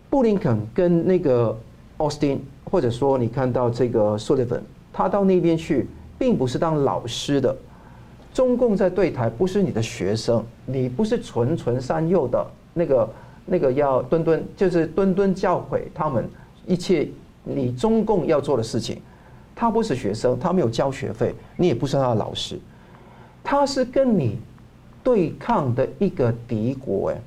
[0.08, 1.58] 布林肯跟那个
[1.96, 7.56] 奥斯汀，或者说你看到这个苏利文，他到那边去，并不是当老师的。
[8.32, 13.10] 中共在对台，不是你的学生，你不是纯纯善诱的那个
[13.46, 16.28] 那个要敦敦，就是敦敦教诲他们
[16.66, 17.08] 一切
[17.42, 19.00] 你中共要做的事情。
[19.54, 22.58] 他不是学生，他没有交学费，你也不是他的老师，
[23.42, 24.38] 他是跟你。
[25.04, 27.20] 对抗的一个敌国，哎，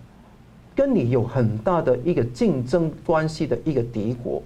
[0.76, 4.42] 跟你有很大的一个竞争关系的一个敌国，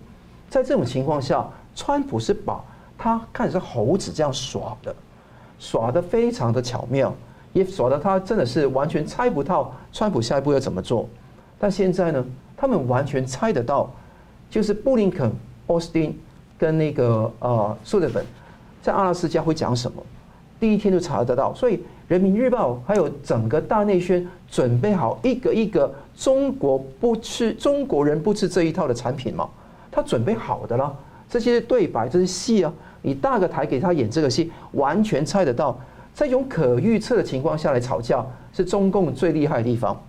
[0.50, 2.62] 在这种情况下，川普是把
[3.04, 4.96] 他看是猴子这样耍的，
[5.58, 7.12] 耍得非常的巧妙，
[7.52, 11.10] 也耍得他真的是完全猜不到川普下一步要怎么做。
[11.58, 12.24] 但现在呢，
[12.56, 13.92] 他们完全猜得到，
[14.52, 15.32] 就是布林肯、
[15.66, 16.16] 奥斯汀
[16.60, 18.24] 跟那个呃苏德本
[18.84, 20.04] 在阿拉斯加会讲什么，
[20.60, 21.84] 第一天就查得到，所以。
[22.08, 29.50] 人民日报还有整个大内宣准备好一个一个中国不吃中国人不吃这一套的产品嘛？
[29.90, 30.94] 他准备好的了，
[31.30, 35.78] 这些对白这些戏啊，你搭个台给他演这个戏，完全猜得到，
[36.14, 40.00] 在这种可预测的情况下来吵架，是中共最厉害的地方。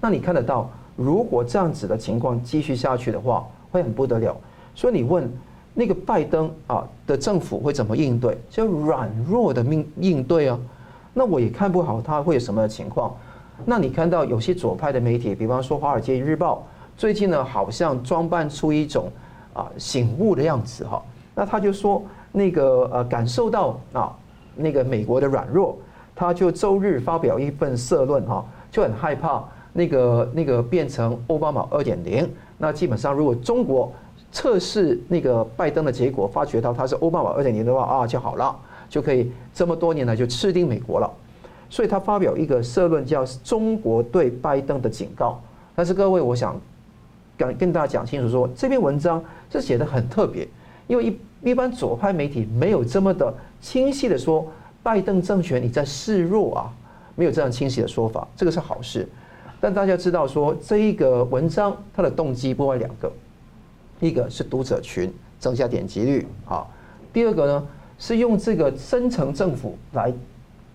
[0.00, 4.36] 那你看得到，如果这样子的情况继续下去的话，会很不得了。
[4.74, 5.30] 所以你问
[5.74, 8.38] 那个拜登啊的政府会怎么应对？
[8.48, 10.58] 就软弱的命应对啊。
[11.12, 13.14] 那我也看不好他会有什么情况。
[13.66, 16.66] 那你看到有些左派的媒体，比方说《华尔街日报》，
[16.98, 19.10] 最近呢好像装扮出一种
[19.52, 21.02] 啊醒悟的样子哈。
[21.34, 24.12] 那他就说那个呃感受到啊
[24.54, 25.78] 那个美国的软弱，
[26.14, 32.28] 他就周日发表一份社论哈，就很害怕那个那个变成奥巴马二点零。
[32.58, 33.92] 那基本上如果中国
[34.32, 38.56] 测试那个拜登的结果，发觉到他是奥巴马二点零的话啊就好了。
[38.90, 41.08] 就可以这么多年来就吃定美国了，
[41.68, 45.28] 所以他发表一个社论叫《中国对拜登的警告》。
[45.76, 46.60] 但是各位，我想
[47.38, 50.48] 跟跟大家讲清楚说，这篇文章是写的很特别，
[50.90, 54.44] 因为一一般左派媒体没有这么的清晰的说
[54.82, 56.72] 拜登政权你在示弱啊，
[57.14, 59.08] 没有这样清晰的说法，这个是好事。
[59.60, 63.12] 但大家知道说这一个文章它的动机不外两个，
[64.00, 66.66] 一个是读者群增加点击率啊，
[67.12, 67.66] 第二个呢？
[67.96, 70.10] 是用这个深层政府来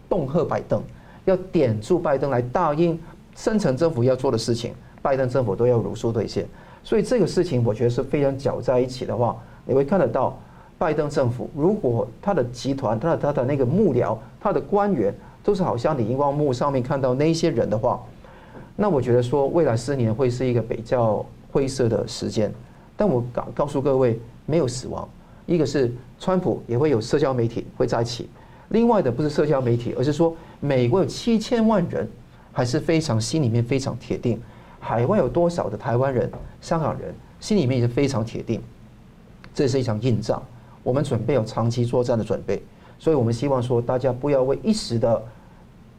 [0.07, 0.79] 恫吓拜登，
[1.25, 2.97] 要点住拜登来答应
[3.35, 6.47] 深层政府要做的事情，拜登政府都要如数兑现。
[6.83, 10.37] 所以这个事情我觉得是非常搅在一起的话，你会看得到
[10.77, 18.01] 拜登政府如果他的集团、他的他的那个幕僚、他的官员都是好像你荧光幕上面看到那些人的话，
[18.75, 22.51] 那我觉得说未来四年会是一个比较灰色的时间。
[22.97, 25.07] 但我告告诉各位，没有死亡。
[25.45, 28.29] 一个是川普也会有社交媒体会在一起，
[28.69, 32.09] 另外的不是社交媒体，而是说美国有七千万人
[32.51, 34.41] 还是非常心里面非常铁定，
[34.79, 36.29] 海外有多少的台湾人、
[36.61, 38.59] 香港人心里面也是非常铁定，
[39.55, 40.39] 这是一场硬仗，
[40.83, 42.61] 我们准备有长期作战的准备，
[42.99, 45.23] 所以我们希望说大家不要为一时的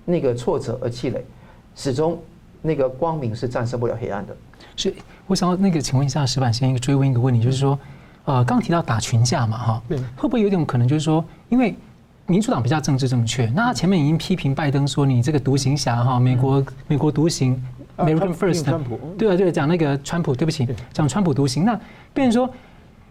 [0.05, 1.21] 那个挫折而气馁，
[1.75, 2.16] 始终
[2.62, 4.37] 那个光明是战胜不了黑暗的。
[4.77, 4.95] 是，
[5.27, 7.77] 我想要那个请问一下石板先一个追问一个问题，就是说。
[8.27, 9.83] 呃，刚提到打群架嘛，哈，
[10.16, 11.77] 会不会有点可能就是说，因为
[12.27, 17.55] 民主党比较政治正确，那他前面已经批评拜登说你这个独行侠哈，美国美国独行
[17.97, 18.64] ，American First，
[19.16, 21.64] 对啊，对，讲那个川普，对不起，讲川普独行。
[21.64, 21.79] 那
[22.12, 22.53] 变成说。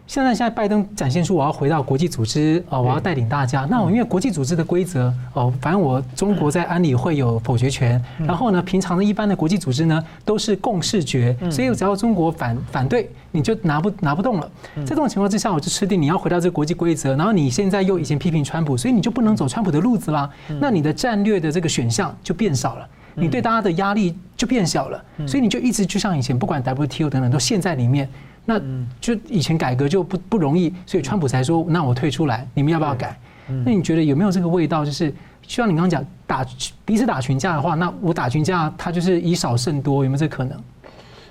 [0.06, 3.66] 现在，现在拜登展现出我要回到国际组织哦，我要带领大家。
[3.68, 8.00] 那我因为国际组织的规则哦，反正我中国在安理会有否决权。
[8.18, 14.48] 然后呢，平常的一般的国际组织呢都是共视觉，所以只要中国反反对，你就拿不拿不动了。
[14.76, 17.16] 在这种情况之下，我就吃定你要回到这个国际规则。
[17.16, 20.30] 然后你现在又以前批评川普，所以你就不能走川普的路子啦。
[20.60, 25.04] 那你的战略的这个选项就变少了，你对大家的压力就变小了。
[25.26, 28.08] 所以你就一直就像以前，不管 WTO 等等都陷在里面。
[28.48, 28.58] 那
[29.00, 33.18] 就以前改革就不不容易，所以川普才说，那我退出来，你们要不要改？
[33.64, 34.84] 那你觉得有没有这个味道？
[34.84, 35.16] 就是就
[35.48, 36.46] 像你刚刚讲打
[36.84, 40.62] 彼此打群架的话，那我打群架，他就是以少胜多，有没有这可能？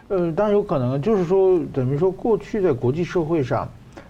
[0.08, 3.68] 呃，当然有可能，就是说等于说过去在国际社会上，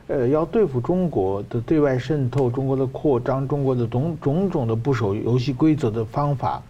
[0.07, 6.61] 呃，要对付中国的对外渗透、中国的扩张、中国的种种种的不守游戏规则的方法，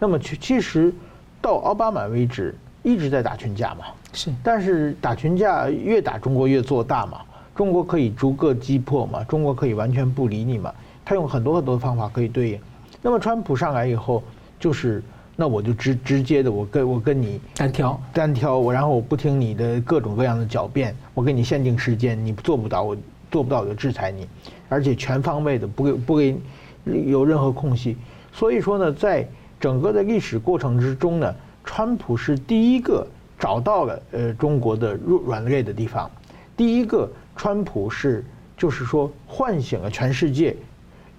[0.00, 0.92] 那么其其实
[1.40, 3.84] 到奥巴马为止一直在打群架嘛。
[4.14, 7.20] 是，但是打群架越打中国越做大嘛，
[7.54, 10.72] 中国可以逐个击破嘛，中国可以完全不理你嘛，
[11.04, 12.60] 他用很多很多的方法可以对应。
[13.02, 14.22] 那么川普上来以后，
[14.58, 15.02] 就是
[15.36, 22.96] 那我就直直接的我跟我跟你单挑单挑我，然后我不听你的各种各样的狡辩，我给你限定时间，你做不到我
[23.32, 24.28] 做不到我就制裁你，
[24.68, 26.36] 而且全方位的不给不给
[26.84, 27.96] 有任何空隙。
[28.32, 29.26] 所以说呢，在
[29.58, 33.04] 整个的历史过程之中呢，川普是第一个。
[33.38, 36.10] 找到了呃中国的软软肋的地方，
[36.56, 38.24] 第一个，川普是
[38.56, 40.56] 就是说唤醒了全世界，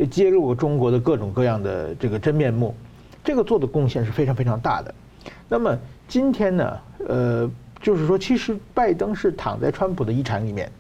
[0.10, 2.74] 揭露了中国的各种各样的这个真面目，
[3.24, 4.96] 这个做的贡献是非常非常大的。
[5.50, 7.52] 那么今天呢，呃，
[7.82, 10.72] 就是说其实拜登是躺在川普的遗产里面，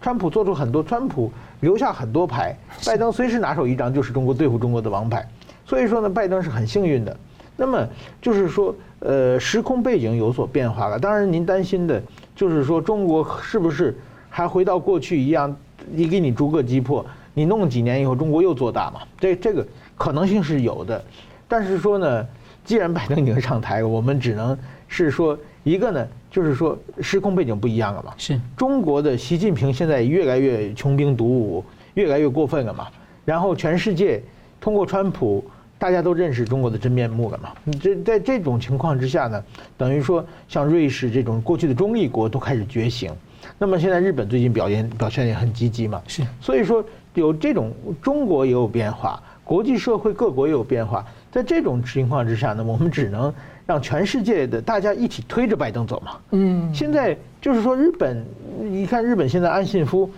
[0.00, 5.28] 川普做出很多，川普留下很多牌， 拜登随时拿手一张就是中国对付中国的王牌，
[5.66, 7.14] 所以说呢，拜登是很幸运的。
[7.56, 7.86] 那么
[8.22, 8.74] 就是说。
[9.00, 10.98] 呃，时空背景有所变化了。
[10.98, 12.02] 当然，您担心的
[12.36, 15.56] 就是说，中国是不是还回到过去一样，
[15.90, 17.04] 你给你逐个击破？
[17.32, 19.00] 你弄几年以后，中国又做大嘛？
[19.18, 21.02] 这这个可能性是有的。
[21.48, 22.26] 但是说呢，
[22.62, 28.12] 既然拜登已经上台了，我们只能是说一个呢，就是说时空背景不一样了嘛。
[28.18, 32.86] 是中国的习近平现在越来越穷兵黩武，越来越过分了嘛。
[33.24, 34.22] 然后全世界
[34.60, 35.42] 通过川普。
[35.80, 37.52] 大家都认识中国的真面目了嘛？
[37.64, 39.42] 你这在这种情况之下呢，
[39.78, 43.10] 等于说像瑞士这种过去的中立国都开始觉醒。
[43.56, 46.02] 那么现在日本最近表现表现也很积极嘛？
[46.06, 46.22] 是。
[46.38, 51.02] 所以说有这种中国也有变化，国际社会各国也有变化。
[51.32, 53.32] 在这种情况之下呢，我们只能
[53.64, 56.18] 让全世界的大家一起推着拜登走嘛。
[56.32, 56.70] 嗯。
[56.74, 58.22] 现在就是说日本，
[58.60, 60.10] 你看日本现在安信夫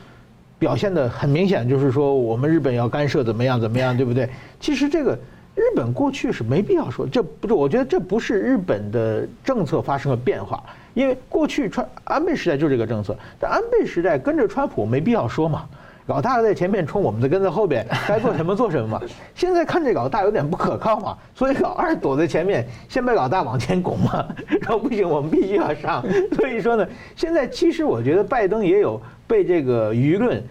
[0.59, 4.29] 表现的很明显，就是说我们日本要干涉怎么样怎么样，对不对？
[4.59, 5.17] 其实这个。
[5.63, 10.61] 日本过去是没必要说，这不是，我觉得这不是日本的政策发生了变化，
[10.93, 15.65] 因为过去川安倍时代就这个政策，但安倍时代跟着川普没必要说嘛，
[16.07, 19.01] 老大在前面冲，我们就跟在后边，该做什么做什么嘛。
[19.37, 24.27] 现在看这老大有点不可靠嘛，所以老二躲在前面，先被老大往前拱嘛，
[24.61, 26.05] 然后不行，我们必须要上。
[26.33, 30.43] 所以说呢，现在其实我觉得拜登也有被这个舆论。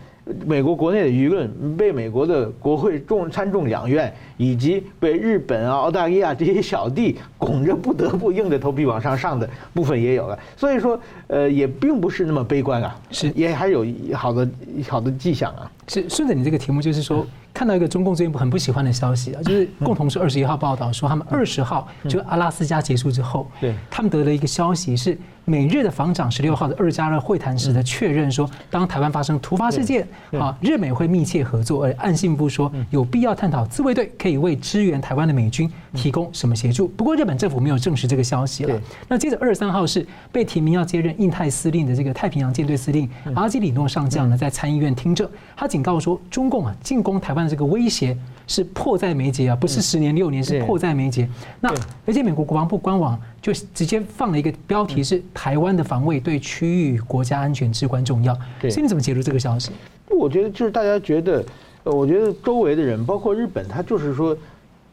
[0.45, 10.37] 美国国内的舆论被美国的国会众参众两院以及被日本啊、澳大利亚这些小弟拱着，不得不硬着头皮往上上的部分也有了。
[10.55, 14.47] 所以说，呃，也并不是那么悲观啊，是也还有好的
[14.87, 15.71] 好的迹象啊。
[15.87, 17.25] 是顺着你这个题目，就是说。
[17.53, 36.87] 看到一个中共最近很不喜欢的消息啊，就是共同是二十一号报道说，他们二十号就阿拉斯加结束之后，对，他们得了一个消息是美日的防长十六号的二加二会谈时的确认说，当台湾发生突发事件啊，日美会密切合作，而岸信部说有必要探讨自卫队可以为支援台湾的美军提供什么协助。
[36.87, 38.81] 不过日本政府没有证实这个消息了。
[39.09, 47.49] 那接着二十三号是被提名要接任印太司令的这个太平洋舰队司令阿基里诺上将呢，在参议院听证，他警告说中共啊进攻台湾的。
[47.49, 51.29] 这个威胁是迫在眉睫啊，不是十年六年，是迫在眉睫。
[51.61, 51.69] 那
[52.05, 58.33] 而且美国国防部官网就直接放了一个标题是“台湾的防卫对区域国家安全至关重要”。
[58.61, 59.71] 所以你怎么解读这个消息？
[60.09, 61.43] 我觉得就是大家觉得，
[61.83, 64.35] 我觉得周围的人，包括日本，他就是说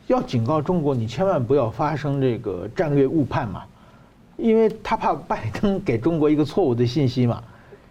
[0.07, 3.63] 要警告中国，你千万不要发生这个战略误判嘛，
[4.37, 7.43] 因为他怕拜登给中国一个错误的信息嘛，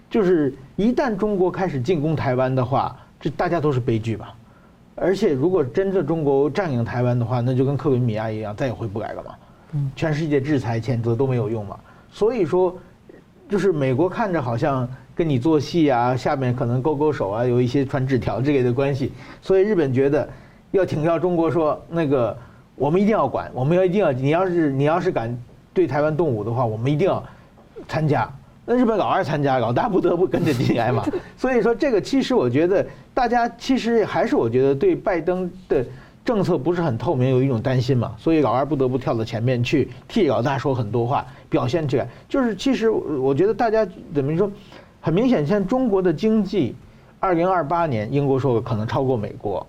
[0.10, 4.34] 就是一旦中国开始进攻台湾的话，这大家都是悲剧吧。
[4.96, 9.32] 而且，如果真的中国占领台湾的话，那就跟克里米亚一样，再也回不来了嘛。
[9.74, 11.78] 嗯，全世界制裁、谴责都没有用嘛。
[12.10, 12.76] 所以说，
[13.48, 19.12] 就是美国看着好像跟你做戏啊，下面可能勾勾手啊，有一些传纸条之类的关系。
[19.42, 20.28] 所以日本觉得
[20.72, 22.36] 要请教中国说，那个
[22.76, 25.38] 我们一定要管，我们要一定要，你要是你要是敢
[25.74, 27.24] 对台湾动武的话，我们一定要
[27.88, 28.28] 参加。
[28.70, 31.02] 那日本老二参加，老大不得不跟着进来嘛。
[31.38, 35.86] 所以说，这个其实我觉得大家其实还是我觉得对拜登的
[36.26, 38.14] 政策不是很透明，有一种担心嘛。
[38.18, 42.06] 所以老二不得不跳到前面去替老大说很多话，表现出来。
[42.28, 44.52] 就是其实我觉得大家怎么说，
[45.00, 46.76] 很明显，像中国的经济，
[47.22, 49.66] 二零二八年英国说可能超过美国，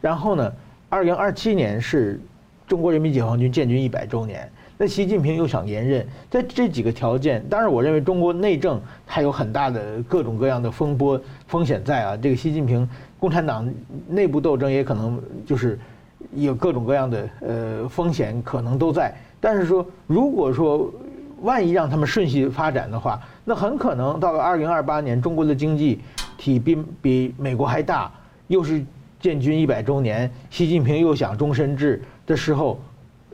[0.00, 0.52] 然后呢，
[0.88, 2.20] 二零二七年是
[2.68, 4.48] 中国人民解放军建军一百周年。
[4.78, 12.14] 那习近平又想连任，在这几个条件，当然我认为中国内政还有很大的各种各样的风波风险在啊。
[12.14, 12.86] 这个习近平
[13.18, 13.66] 共产党
[14.06, 15.78] 内部斗争也可能就是
[16.34, 19.14] 有各种各样的呃风险可能都在。
[19.40, 20.92] 但是说，如果说
[21.40, 26.00] 万一让他们顺序发展的话，那很可能到了二零二八年，中国的经济
[26.36, 28.12] 体比比美国还大，
[28.48, 28.84] 又是
[29.20, 32.78] 建军一百周年，习近平又想终身制的时候。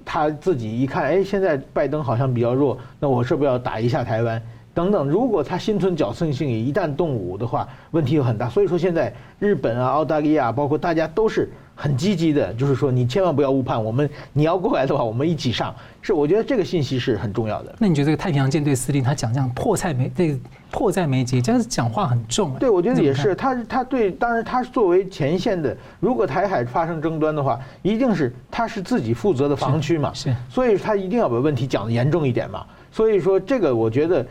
[0.05, 4.41] 他自己一看，哎，现在拜登好像比较弱，那我是不是要打一下台湾？
[4.75, 8.49] 等等，如果他心存侥幸心理，一旦动武的话，问题就很大。
[8.49, 15.75] 所以说，现在日本啊、澳大利亚，包括大家都是很积极的，就是说你千万不要误判我们，你要过来的话，我们一起上。
[16.01, 17.75] 是，我觉得这个信息是很重要的。
[17.79, 20.39] 那你觉得这个太平洋舰队司令他讲这样破菜没这个
[20.73, 22.55] 迫在眉睫，这样子讲话很重。
[22.59, 23.35] 对，我觉得也是。
[23.35, 32.65] 他他对，当然他作为前线的，如果台海发生争端的话，一定是他是自己负责的防区嘛，是，所以他一定要把问题讲得严重一点嘛。
[32.91, 34.27] 所以说这个，我觉得。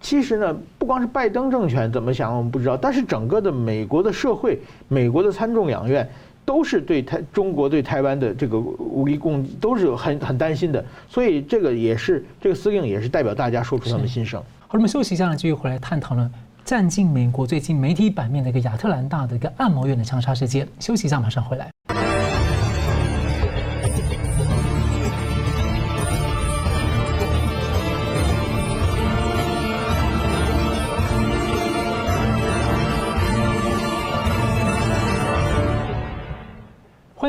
[0.00, 6.06] 其实呢，不光是拜登政权怎么想，我们不知道，但是整个的美国的社会，美国的参众两院
[6.44, 14.42] 都是对台中国对台湾的这个武力攻击都是很很担心的，所以这个也是这个司令也是代表大家说出他们心声。
[14.74, 16.28] 好，我们休息一下呢，继续回来探讨呢，
[16.64, 20.66] 占尽美国最近媒体版面的一个亚特兰大的一个按摩院的枪杀事件。
[20.80, 21.70] 休息一下，马上回来。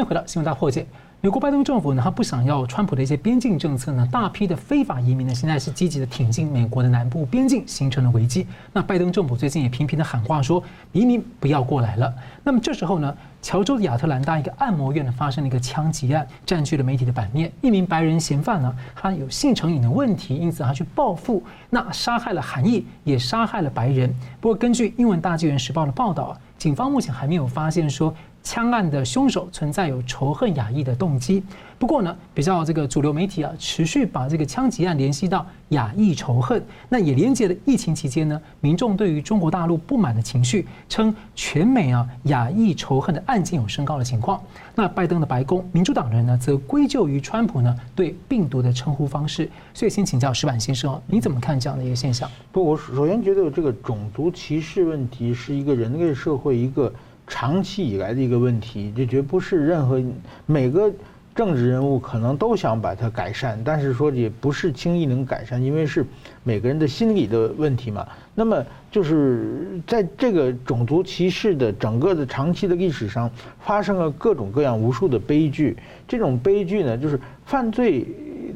[0.06, 0.86] 回到新闻大破解。
[1.22, 8.46] 美国拜登政府呢，他不想要川普的一些边境政策呢，大批的非法移民呢，现在是积极的挺进美国的南部边境，形成了危机。
[8.72, 12.14] 那拜登政府最近也频频的喊话说，移民不要过来了。
[12.44, 17.52] 那么这时候呢，乔州的亚特兰大一个按摩院呢，发生了一个枪击案，占据了媒体的版面。
[17.62, 21.42] 一名白人嫌犯呢，他有性成瘾的问题，因此他去报复，
[21.72, 24.14] 那杀害了韩裔，也杀害了白人。
[24.40, 28.14] 不过根据英文大纪元时报的报道，警方目前还没有发现说。
[28.46, 31.42] 枪案的凶手存在有仇恨亚裔的动机，
[31.80, 44.40] 不过呢，比较这个主流媒体啊，持续把这个枪击案联系到亚裔仇恨，那也连接了疫情期间呢，民众对于中国大陆不满的情绪，称全美啊亚裔仇恨的案件有升高的情况。
[44.76, 49.50] 那拜登的白宫民主党人呢，则归咎于川普呢对病毒的称呼方式。
[49.74, 52.30] 所以先请教石板先生，你怎么看这样的一个现象？
[52.52, 56.94] 不，我首先觉得这个种族歧视问题是一个人类社会一个。
[57.28, 60.02] 长期以来的一个问题，这绝不是任何
[60.46, 60.92] 每个
[61.34, 66.06] 政治人物可能都想把它改善，但是说也不是轻易能改善，因为是
[66.44, 68.08] 每个人的心理的问题嘛。
[68.34, 75.76] 那么就是在这个种族歧视的整个的长期的历史上，发生了各种各样无数的悲剧。
[76.08, 78.06] 这种悲剧呢，就是犯罪。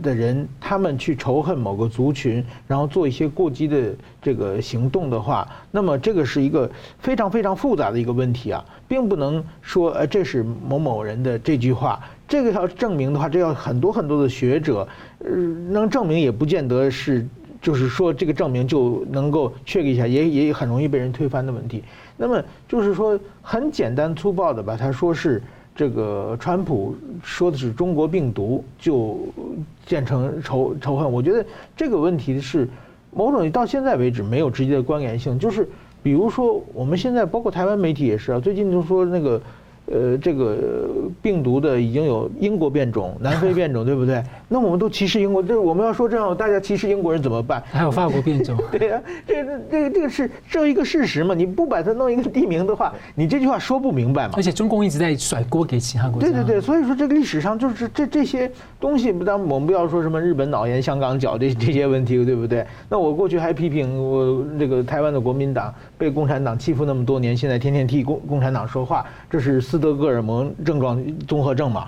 [0.02, 6.70] 的人，他们去仇恨某个族群，然后做一些过激的这个行动的话，那么这个是一个
[7.00, 14.88] 非常非常复杂的一个问题啊，并不能说呃这是某某人的这句话，这个要证明的话，这要很多很多的学者，
[15.20, 15.30] 呃，
[15.70, 17.28] 能证明也不见得是，
[17.62, 21.84] 就是说这个证明就能够确立一下，也也很容易被人推翻的问题。
[22.18, 25.42] 那么就是说很简单粗暴的把它说是。
[25.80, 29.18] 这个川普说的是中国病毒，就
[29.86, 31.10] 建成仇仇恨。
[31.10, 32.68] 我觉得这个问题是
[33.12, 35.40] 某种到现在为止没有直接的关联性。
[35.40, 35.66] 就是
[36.04, 39.42] 比如说，我们现在包括台湾媒体也是啊，最近就说那个。
[39.92, 40.88] 呃，这个
[41.22, 44.22] 病毒的已经有英国变种、南非变种， 对不对？
[44.48, 47.64] 那我们都歧视英国，这我们要说这样，大家歧视英国人怎么办？
[47.72, 51.34] 还有法国变种， 对呀、啊，这个这个这个是这一个事实嘛？
[51.34, 54.34] 你不把它弄一个地名的话，你这句话说不明白嘛？
[54.38, 56.28] 而且中共一直在甩锅给其他国家。
[56.28, 62.64] 对对对，所以说这个历史上就是这这些东西，不当我们不要说什么日本脑炎、香港脚这这些问题，对不对？
[62.88, 69.79] 那我过去还批评我这个台湾的国民党被共产党欺负那么多年，现在天天替共共产党说话，这是四。
[69.80, 71.88] 斯德哥尔摩症状综合症嘛，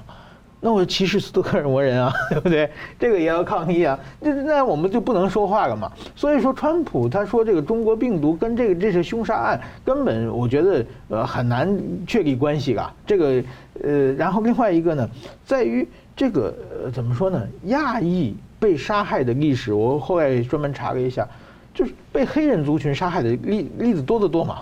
[0.62, 2.72] 那我歧视斯德哥尔摩人啊， 对不对？
[2.98, 5.92] 这个也要抗议啊，那那我们就不能说话了嘛。
[6.16, 11.78] 所以说，川普他说这个中国病毒跟这个这是凶杀案，根本我觉得呃很难
[12.08, 12.94] 确立关系啊。
[13.06, 13.44] 这个
[13.84, 15.10] 呃，然后另外一个呢，
[15.46, 15.86] 在于
[16.16, 17.46] 这个呃怎么说呢？
[17.66, 21.28] 亚裔被杀害的历史，我后来专门查了一下，
[21.74, 24.60] 就是被黑人族群杀害的例例子多得多嘛。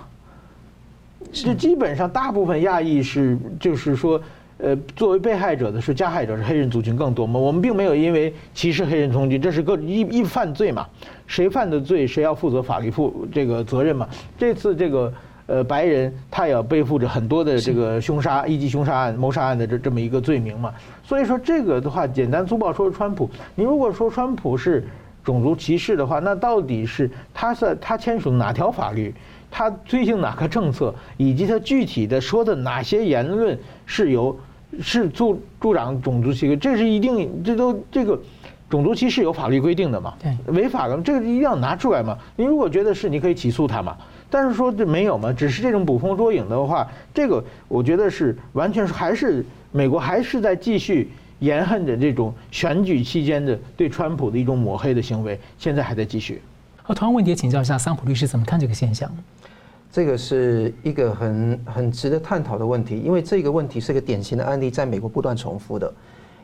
[1.32, 4.22] 就基本上大部分亚裔是就是说。
[4.62, 7.40] 呃，作为被害者的是加害者是黑人族群更多嘛？
[7.40, 10.86] 我们并没有因为歧视黑人族群，这是个一一犯罪嘛，
[11.26, 14.06] 谁犯的罪谁要负责法律负这个责任嘛。
[14.38, 15.14] 这次这个
[15.48, 20.74] 呃白人他也要背负着很多的这个凶杀、一级凶杀案、谋杀案的这这么一个罪名嘛。
[21.06, 24.86] 所以说这个的话，简单粗暴说川普，你如果说川普是
[25.24, 29.16] 种族歧视的话，那到底是他是他签署哪条法律？
[29.52, 30.94] 他推行哪个政策？
[31.18, 34.38] 以及他具体的说的哪些言论是由？
[34.84, 38.18] 是助助长种族歧视，这是一定，这都这个
[38.70, 40.14] 种族歧视有法律规定的嘛？
[40.22, 42.16] 对，违法的，这个一定要拿出来嘛。
[42.36, 43.98] 你如果觉得是，你可以起诉他嘛。
[44.30, 56.40] 但是说这没有嘛，只是这种捕风捉影的话，这个我觉得是完全是还是美国还是在继续严恨着这种选举期间的对川普的一种抹黑的行为，现在还在继续。
[56.84, 59.12] 好，同样问题请教一下桑普律师怎么看这个现象？
[59.92, 65.92] 这个是一个很很值得探讨的问题，因为这个问题是一个典型的案例，在美国不断重复的。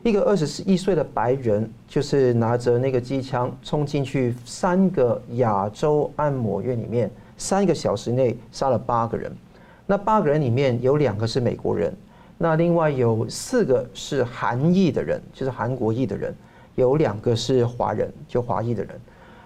[0.02, 9.32] 一个二十一岁的白人，就是拿着那个机枪冲进去三个亚洲按摩院里面，三个小时内杀了八个人。
[9.86, 11.96] 那八个人里面有两个是美国人，
[12.40, 16.36] 那另外有四个是韩裔的人，就是韩国裔的人，
[16.74, 19.00] 有两个是华人，就华裔的人。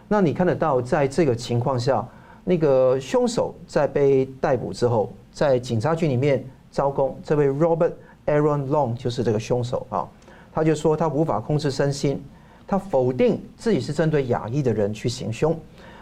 [0.07, 2.07] 那你看得到，在这个情况下。
[2.43, 7.93] 那个凶手在被逮捕之后，在警察局里面招供，这位 Robert
[8.25, 10.07] Aaron Long 就是这个凶手啊。
[10.51, 12.23] 他就说他无法控制身心，
[12.67, 15.57] 他否定自己是针对亚裔的人去行凶，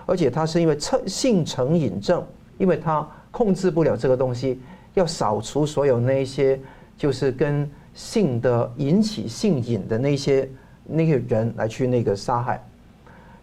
[0.05, 2.25] 而且他是因为成性成瘾症，
[2.57, 4.61] 因为他控制不了这个东西，
[4.93, 6.59] 要扫除所有那些
[6.97, 10.49] 就是跟性的引起性瘾的那些
[10.85, 12.63] 那个人来去那个杀害。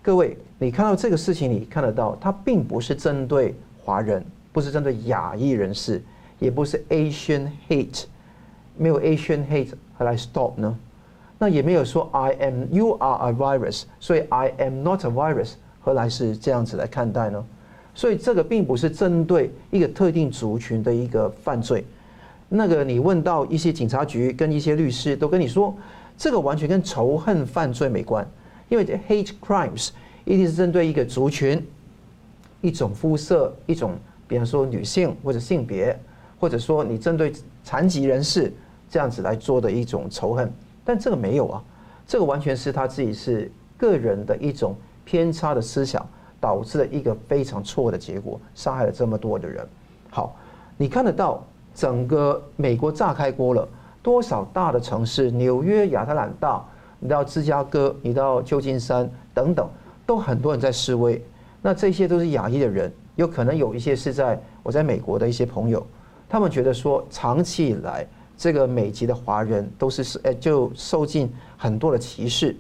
[0.05, 6.03] 各位，你看到这个事情，你看得到，它并不是针对华人，不是针对亚裔人士，
[6.39, 8.05] 也不是 Asian hate，
[8.77, 10.79] 没有 Asian hate 何来 stop 呢？
[11.39, 17.43] 那也没有说 I am you are a virus，所以 I am not a virus，何来是这样子来看待呢？
[17.95, 21.83] 所以这个并不是针对一个特定族群的一个犯罪。
[22.51, 25.75] 那个你问到一些警察局跟一些律师都跟你说，
[26.19, 28.29] 这个完全跟仇恨犯罪没关。
[28.75, 29.91] 因为 hate crimes
[30.25, 31.65] 一定是针对一个族群、
[32.61, 33.95] 一种肤色、一种，
[34.27, 35.97] 比方说女性或者性别，
[36.41, 38.53] 或者说你针对残疾人士
[38.91, 40.53] 这样子来做的一种仇恨，
[40.85, 41.63] 但这个没有啊，
[42.05, 43.49] 这个完全是他自己是
[43.79, 46.05] 个人的一种偏差的思想
[46.41, 49.65] 导致了一个非常错的结果，杀害了这么多的人。
[50.11, 50.37] 好，
[50.77, 53.69] 你看得到整个美国炸开锅了，
[54.03, 56.65] 多少大的城市，纽约、亚特兰大。
[57.05, 59.69] 你到芝加哥，你到旧金山等等，
[60.07, 61.23] 都很多人在示威。
[61.61, 65.87] 那这些都是亚裔的人，有可能有一些是在我在美国的一些朋友，
[66.27, 68.07] 他们觉得说，长期以来
[68.39, 72.57] 这个美籍的华人都是是诶，就受尽很多的歧视，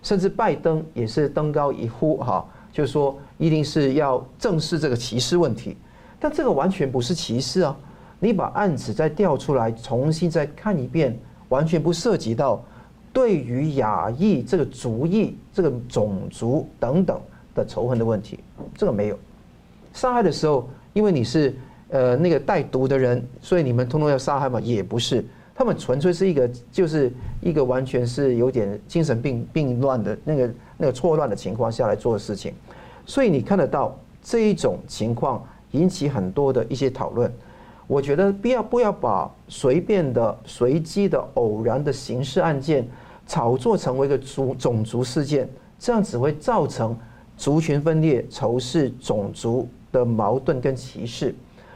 [0.00, 5.76] 甚至拜登也是登高一呼哈，就是说一定是要正视这个歧视问题。
[6.20, 7.76] 但这个完全不是歧视啊！
[8.20, 11.18] 你把案子再调出来，重新再看一遍，
[11.48, 12.62] 完全不涉及到。
[13.18, 17.20] 对于亚裔这个族裔、这个种族等等
[17.52, 18.38] 的仇恨的问题，
[18.76, 19.18] 这个没有。
[19.92, 21.52] 杀害的时候，因为你是
[21.90, 24.60] 呃那个带毒的人，所以你们通通要杀害吗？
[24.60, 32.54] 也不是，他们纯粹是一个就是一个完全是有点精神病病乱的那个那个错乱的情况下来做的事情。
[33.04, 37.28] 所以你看得到这一种情况引起很多的一些讨论。
[37.88, 42.86] 我觉得不要不要把随便的、随机的、偶然的刑事案件。
[43.28, 45.46] 炒作成为一个族种族事件，
[45.78, 46.98] 这样只会造成
[47.36, 51.34] 族群分裂、仇视种族的矛盾跟歧视。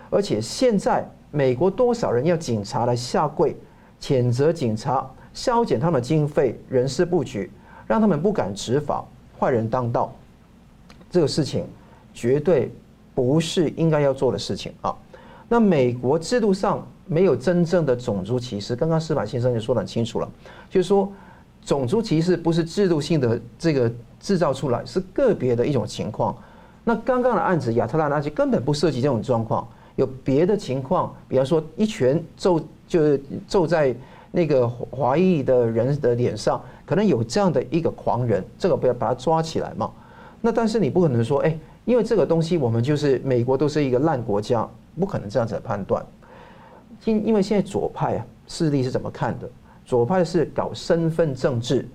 [0.09, 3.55] 而且现在美国多少人要警察来下跪，
[4.01, 7.51] 谴责警察，削减他们的经费、人事布局，
[7.87, 9.05] 让他们不敢执法，
[9.39, 10.11] 坏人当道。
[11.11, 11.67] 这个事情
[12.15, 12.73] 绝对
[13.15, 14.97] 不是应该要做的事情啊！
[15.51, 20.31] 那美国制度上没有真正的种族歧视，刚刚司马先生也说得很清楚了，
[20.71, 21.13] 就是说。
[21.65, 23.91] 种族歧视不是制度性的这个
[24.21, 26.37] 制造出来，是个别的一种情况。
[26.85, 33.95] 那刚刚的案子亚特兰大就根本不涉及这种状况，有别的情况，比方说一拳揍就是揍在
[34.33, 39.91] 那个华裔的人的脸上可能有这样的一个狂人，这个不要把他抓起来嘛。
[40.41, 46.05] 那但是你不可能说，哎，因为这个东西我们就是美国都是一个烂国家，不可能这样子的判断。
[47.05, 49.49] 因因为现在左派啊势力是怎么看的？
[49.85, 51.87] 左派是搞身份政治，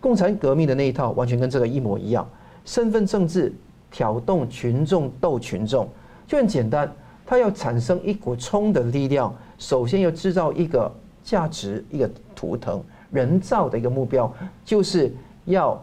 [0.00, 2.28] 共产革命的那一套完全跟这个一模一样，
[2.64, 3.52] 身份政治
[3.90, 5.88] 挑动群众斗群众，
[6.26, 6.90] 就很简单。
[7.26, 10.92] 他要产生一股冲的力量，首先要制造一个
[11.22, 12.82] 价值、一个图腾、
[13.12, 14.32] 人造的一个目标，
[14.64, 15.80] 就是要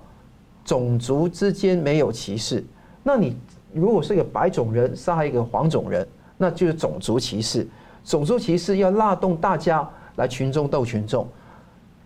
[0.65, 2.61] 种族之间没有歧视。
[3.01, 3.37] 那你
[3.73, 6.05] 如果是一个白种人杀害一个黄种人，
[6.37, 7.65] 那就是种族歧视。
[8.03, 11.25] 种族歧视要拉动大家来群众斗群众，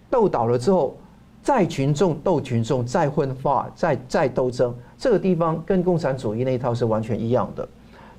[0.10, 0.96] 斗倒了之后，
[1.42, 4.74] 再群众斗群众，再分化，再再斗争。
[4.98, 7.68] 这个地方跟共产主义那一套是完全一样的。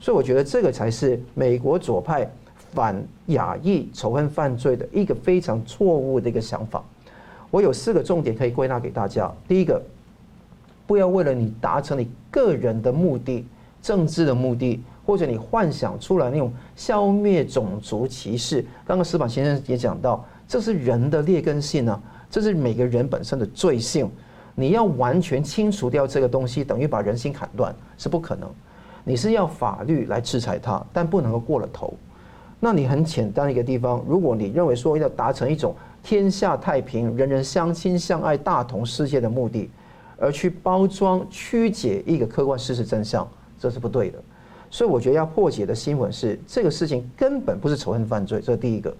[0.01, 2.29] 所以我觉得这个才是美国左派
[2.73, 6.83] 反亚裔仇恨犯罪的一个非常错误的一个想法。
[7.51, 9.33] 我有四个重点可以归纳给大家。
[9.47, 9.81] 第一个，
[10.87, 13.47] 不要为了你达成你个人的目的、
[13.81, 18.65] 政治的目的，或者你幻想出来那种消灭种族歧视。
[18.87, 22.01] 刚刚矢板先生也讲到，这是人的劣根性啊，
[22.31, 24.11] 这是每个人本身的罪性。
[24.55, 28.49] 你要完全清除掉这个东西，等于把人心砍断，是不可能。
[29.03, 31.95] 你是要法律来制裁他，但不能够过了头。
[32.61, 39.69] 那你很简单的一个地方，如果你认为说要达成一种天下太平、人人相亲相爱、大同世界的目的，
[40.19, 43.27] 而去包装曲解一个客观事实真相，
[43.59, 44.23] 这是不对的。
[44.73, 48.93] 所以我觉得要破解的新闻是，这个事情根本不是仇恨犯罪，这是第一个。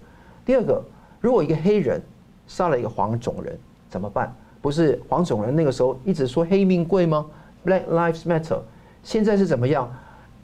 [0.45, 0.79] 第二个，
[1.19, 1.99] 如果一个黑人
[2.47, 3.57] 杀了一个黄种人
[3.89, 4.31] 怎么办？
[4.61, 7.25] 不是黄种人那个时候一直说黑命贵吗
[7.65, 8.59] ？Black Lives Matter。
[9.01, 9.91] 现在是怎么样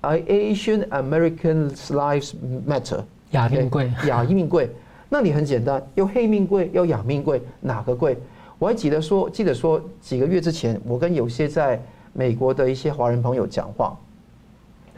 [0.01, 2.33] ？Asian Americans lives
[2.67, 3.03] matter。
[3.29, 4.67] 亚命贵，亚裔命贵。
[5.09, 8.17] 那你很简单，有黑命贵，有亚命贵，哪个贵？
[8.57, 11.79] 我还记得说，记得说几个月之前，我跟有些在
[12.13, 13.95] 美国的一些华人朋友讲话，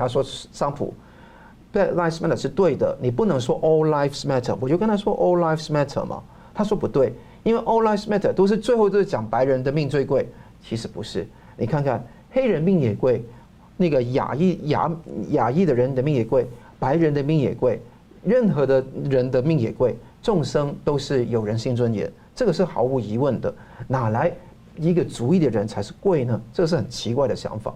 [0.02, 0.94] 他说桑普
[1.72, 4.56] ，Black lives matter 是对的，你不能说 All lives matter。
[4.60, 6.24] 我就跟他说 All lives matter 嘛，
[6.54, 10.28] 他说不对，因为 All lives matter 都是最后都是讲白人的命最贵，
[10.64, 11.28] 其实不是。
[11.56, 13.24] 你看看黑人命也贵。
[13.78, 14.92] 那个亚裔亚
[15.30, 16.48] 亚裔的人的命也贵，
[16.78, 17.82] 白人的命也贵，
[18.24, 23.52] 任何的人的命也贵，众生都是有人性尊严，这个是毫无疑问的。
[23.88, 24.32] 哪来
[24.78, 26.40] 一个族裔的人才是贵呢？
[26.54, 27.74] 这个是很奇怪的想法。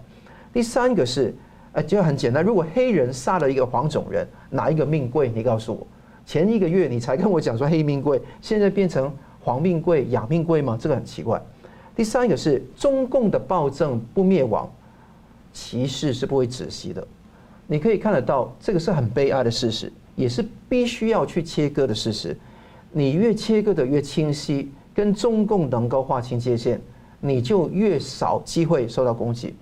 [0.53, 1.33] 第三个是，
[1.75, 5.29] 哎，就很简单，如果黑人杀了一个黄种人，哪一个命贵？
[5.29, 5.85] 你告诉我，
[6.25, 9.11] 前一个月你才跟我讲说黑命贵，现在变成
[9.41, 10.77] 黄命贵、亚命贵吗？
[10.79, 11.41] 这个很奇怪。
[11.95, 14.69] 第三个是中共的暴政不灭亡。
[15.51, 17.07] 歧视是不会止息的，
[17.65, 22.37] 你可以看得到，这个是很悲哀的事实，也是必须要去切割的事实。
[22.91, 26.77] 你越切割的越清晰，跟中共能够划清界限，
[27.21, 29.55] 你就越少机会受到攻击。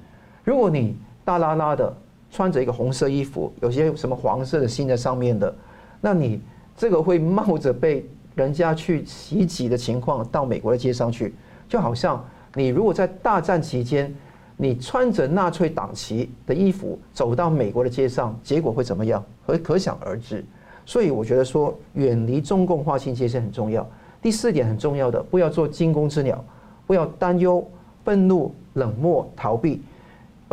[0.43, 1.95] 如果你大拉拉的
[2.33, 5.55] 穿着一个红色衣服，有些什么黄色的心在上面的，
[6.01, 6.41] 那你
[6.75, 11.35] 这个会冒着被人家去袭击的情况到美国的街上去，
[11.69, 12.25] 就好像
[12.55, 14.11] 你如果在大战期间。
[14.55, 19.21] 你穿着纳粹党旗的衣服走到美国的街上，结果会怎么样？
[19.47, 20.45] 可可想而知。
[20.85, 23.85] 所以我觉得说，远离中共划清界限很重要。
[24.21, 26.41] 第四点很重要的，不要做惊弓之鸟，
[26.85, 27.67] 不要担忧、
[28.05, 29.81] 愤怒、冷漠、逃避，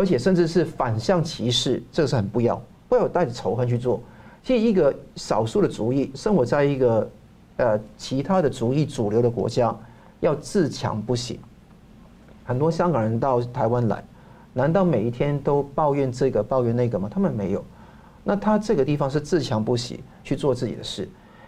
[0.00, 4.00] 而且甚至是反向歧视，这个是很不要，不要带着仇恨去做。
[4.42, 7.10] 其实一个少数的族裔生活在一个
[7.58, 9.76] 呃其他的族裔主流的国家，
[10.20, 11.38] 要自强不息。
[12.44, 14.02] 很多香港人到台湾来，
[14.54, 17.06] 难道每一天都抱怨这个抱怨那个吗？
[17.12, 17.62] 他们没有。
[18.24, 21.06] 那他这个地方是自强不息去做自己的事。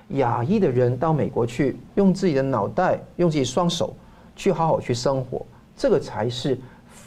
[0.08, 3.96] 亚裔的人到美国去，用自己的脑袋，用自己双手
[4.36, 5.40] 去好好去生活，
[5.74, 6.58] 这个才是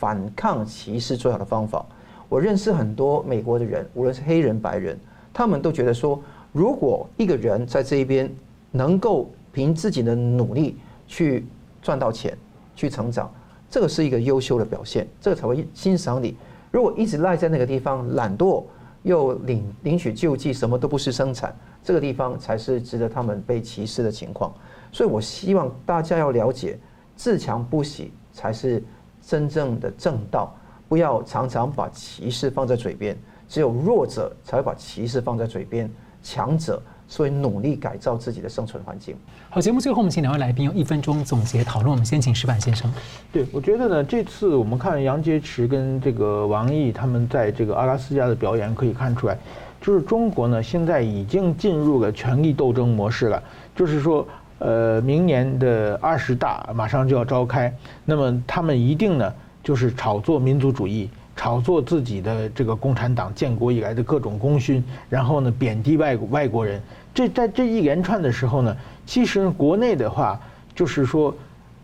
[0.05, 1.83] 反抗歧视最好的方法。
[2.29, 4.95] 我认识很多美国的人，无论是黑人白人，
[5.33, 8.31] 他们都觉得说，如果一个人在这一边
[8.69, 10.77] 能够凭自己的努力
[11.07, 11.43] 去
[11.81, 12.37] 赚到钱，
[12.75, 13.33] 去成长。
[13.67, 16.37] 这个是一个优秀的表现，这个才会欣赏你。
[16.69, 18.63] 如果一直赖在那个地方，懒惰
[19.01, 21.51] 又领领取救济，什么都不是生产，
[21.83, 24.53] 这个地方才是值得他们被歧视的情况。
[24.91, 26.77] 所以我希望大家要了解，
[27.15, 28.83] 自强不息才是
[29.25, 30.55] 真正的正道，
[30.87, 33.17] 不要常常把歧视放在嘴边。
[33.47, 35.89] 只有弱者才会把歧视放在嘴边，
[36.21, 36.81] 强者。
[37.07, 39.15] 所以努力改造自己的生存环境。
[39.51, 41.91] 好，节目最后我们请两位来宾用一分钟总结讨论。
[41.91, 42.91] 我们先请石板先生。
[43.31, 49.37] 对，我觉得呢，这次我们看杨洁篪跟这个王毅他们在这个阿拉斯加的表演，可以看出来，
[49.79, 53.43] 就是中国呢现在已经进入了权力斗争模式了。
[53.75, 54.27] 就是说，
[54.59, 57.73] 呃，明年的二十大马上就要召开，
[58.05, 59.33] 那么他们一定呢，
[59.63, 66.81] 就是炒作民族主义，炒作自己的这个共产党建国以来的各种功勋，然后呢，贬低外外国人。
[67.13, 68.75] 这在这一连串的时候呢，
[69.05, 70.39] 其实国内的话，
[70.73, 71.35] 就是说，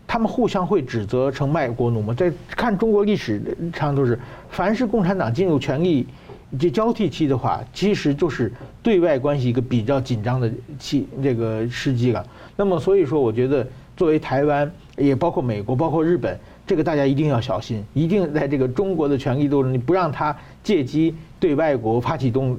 [0.06, 2.14] 他们互相会指责成卖国奴嘛。
[2.14, 3.40] 在看中国历史
[3.74, 4.18] 上都是，
[4.48, 6.06] 凡是共产党进入权力
[6.58, 12.24] 这交替期的话，其实就是对外关系一个比较紧张的期这个时机了。
[12.56, 22.56] 那么所以说，我觉得作为台湾，也包括美国，包括日本，这个大家一定要小心，一定在这个中国的权力斗争，你不让他借机对外国发起动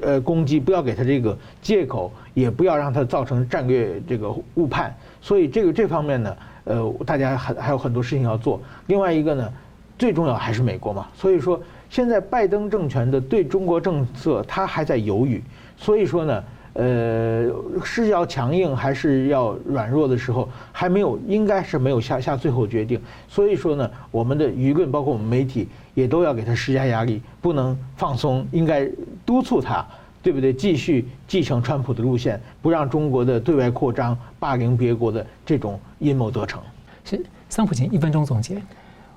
[0.00, 4.94] 呃攻击，不要给他这个借口，也不要让他造成战略这个误判。
[5.20, 8.60] 所以这个这方面呢，呃，大家还还有很多事情要做。
[8.86, 9.52] 另外一个呢，
[9.98, 11.08] 最重要还是美国嘛。
[11.14, 11.60] 所以说，
[11.92, 15.40] 现在拜登政权的对中国政策，他还在犹豫。
[15.76, 16.42] 所以说呢。
[16.74, 17.50] 呃，
[17.84, 22.98] 是要强硬还是要软弱的时候，还没有，应该是没有下下最后决定。
[23.28, 28.88] 所以说呢，我们的舆论包括我们媒体也都要给他施加压力，不能放松，应该
[29.26, 29.86] 督促他，
[30.22, 30.50] 对不对？
[30.50, 36.58] 继续继承川普的路线，不让中国的对外扩张、霸凌别国的这种阴谋得逞。
[37.04, 38.56] 是桑普琴一分钟总结。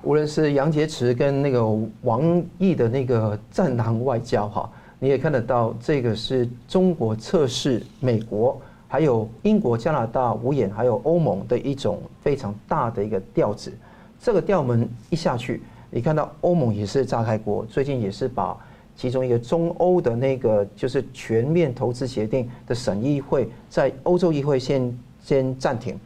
[0.06, 1.66] 无论是杨洁篪跟那个
[2.02, 4.70] 王毅的那个战狼外交哈。
[5.00, 13.72] 你也看得到，这个是中国测试美国，还有英国、加拿大、五眼，还有欧盟的一种非常大的一个调子。
[14.20, 18.56] 这个调门一下去，你看到欧盟也是炸开锅，最近也是把
[18.94, 25.98] 其中一个中欧的那个就是全面投资协定的审议会，在欧洲议会先先暂停。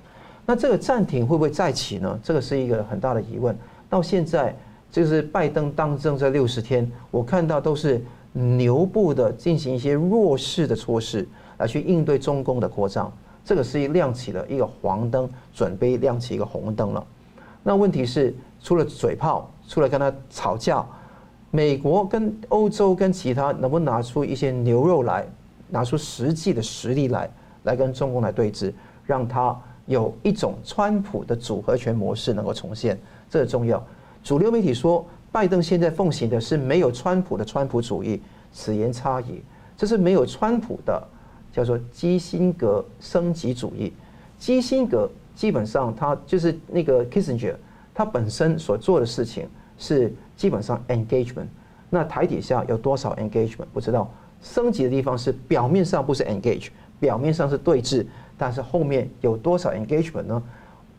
[0.46, 2.18] 那这个暂停会不会再起呢？
[2.24, 3.54] 这个是一个很大的疑问。
[3.90, 4.56] 到现在
[4.90, 8.02] 就是拜登当政这六十天，我看到都是。
[8.32, 11.28] 牛步的进行一些弱势的措施
[11.58, 13.12] 来去应对中共的扩张，
[13.44, 17.04] 这个是亮起了一个黄灯，准备亮起一个红灯了。
[17.64, 18.32] 那问题是，
[18.62, 20.86] 除了嘴炮，除了跟他吵架，
[21.50, 25.26] 美国跟欧洲跟其他能不能拿出一些牛肉来，
[25.68, 27.28] 拿出实际的实力来，
[27.64, 28.72] 来跟中共来对峙，
[29.04, 32.96] 让他有一种川普的组合拳模式能够重现，
[33.30, 33.82] 这重要。
[34.22, 35.06] 主流媒体说。
[35.32, 38.20] 拜登现在奉行的是没有川普的川普主义，
[38.52, 39.40] 此言差矣。
[39.76, 41.00] 这是没有川普的，
[41.52, 43.92] 叫做基辛格升级主义。
[44.40, 47.54] 基辛格基本上他就是那个 Kissinger，
[47.94, 51.46] 他本身所做的事情是基本上 engagement。
[51.90, 54.12] 那台底下有多少 engagement 不知道。
[54.42, 58.04] 升级的地方是表面上不是 engage，表面上是对峙，
[58.36, 60.42] 但是后面有多少 engagement 呢？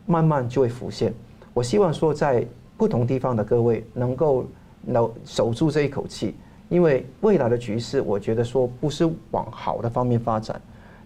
[0.06, 1.12] 慢慢就会浮现。
[1.54, 2.46] 我希望说在。
[2.74, 4.44] 不同地方的各位能够
[4.80, 6.34] 能守住这一口气，
[6.68, 10.60] 因为未来的局势，我觉得说不是往好的方面发展，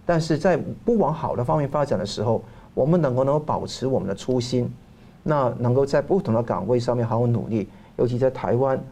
[0.06, 2.42] 但是在不往好的方面发展的时候，
[2.72, 4.72] 我们能够能够保持我们的初心，
[5.22, 8.82] 那能够在不同的岗位上面好好努力，尤其在台湾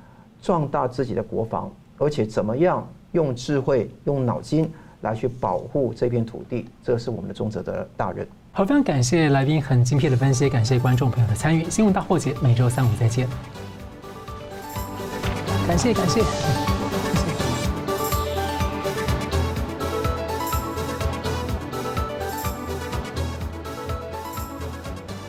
[0.43, 8.29] 壮大自己的国防，而且怎么样用智慧、用脑筋来去保护这片土地，这是我们的重责的大任。
[8.57, 11.69] 好，非常感谢来宾很精辟的分析，感谢观众朋友的参与。
[11.69, 13.27] 新闻大破解每周三五再见，
[15.67, 16.74] 感谢感谢。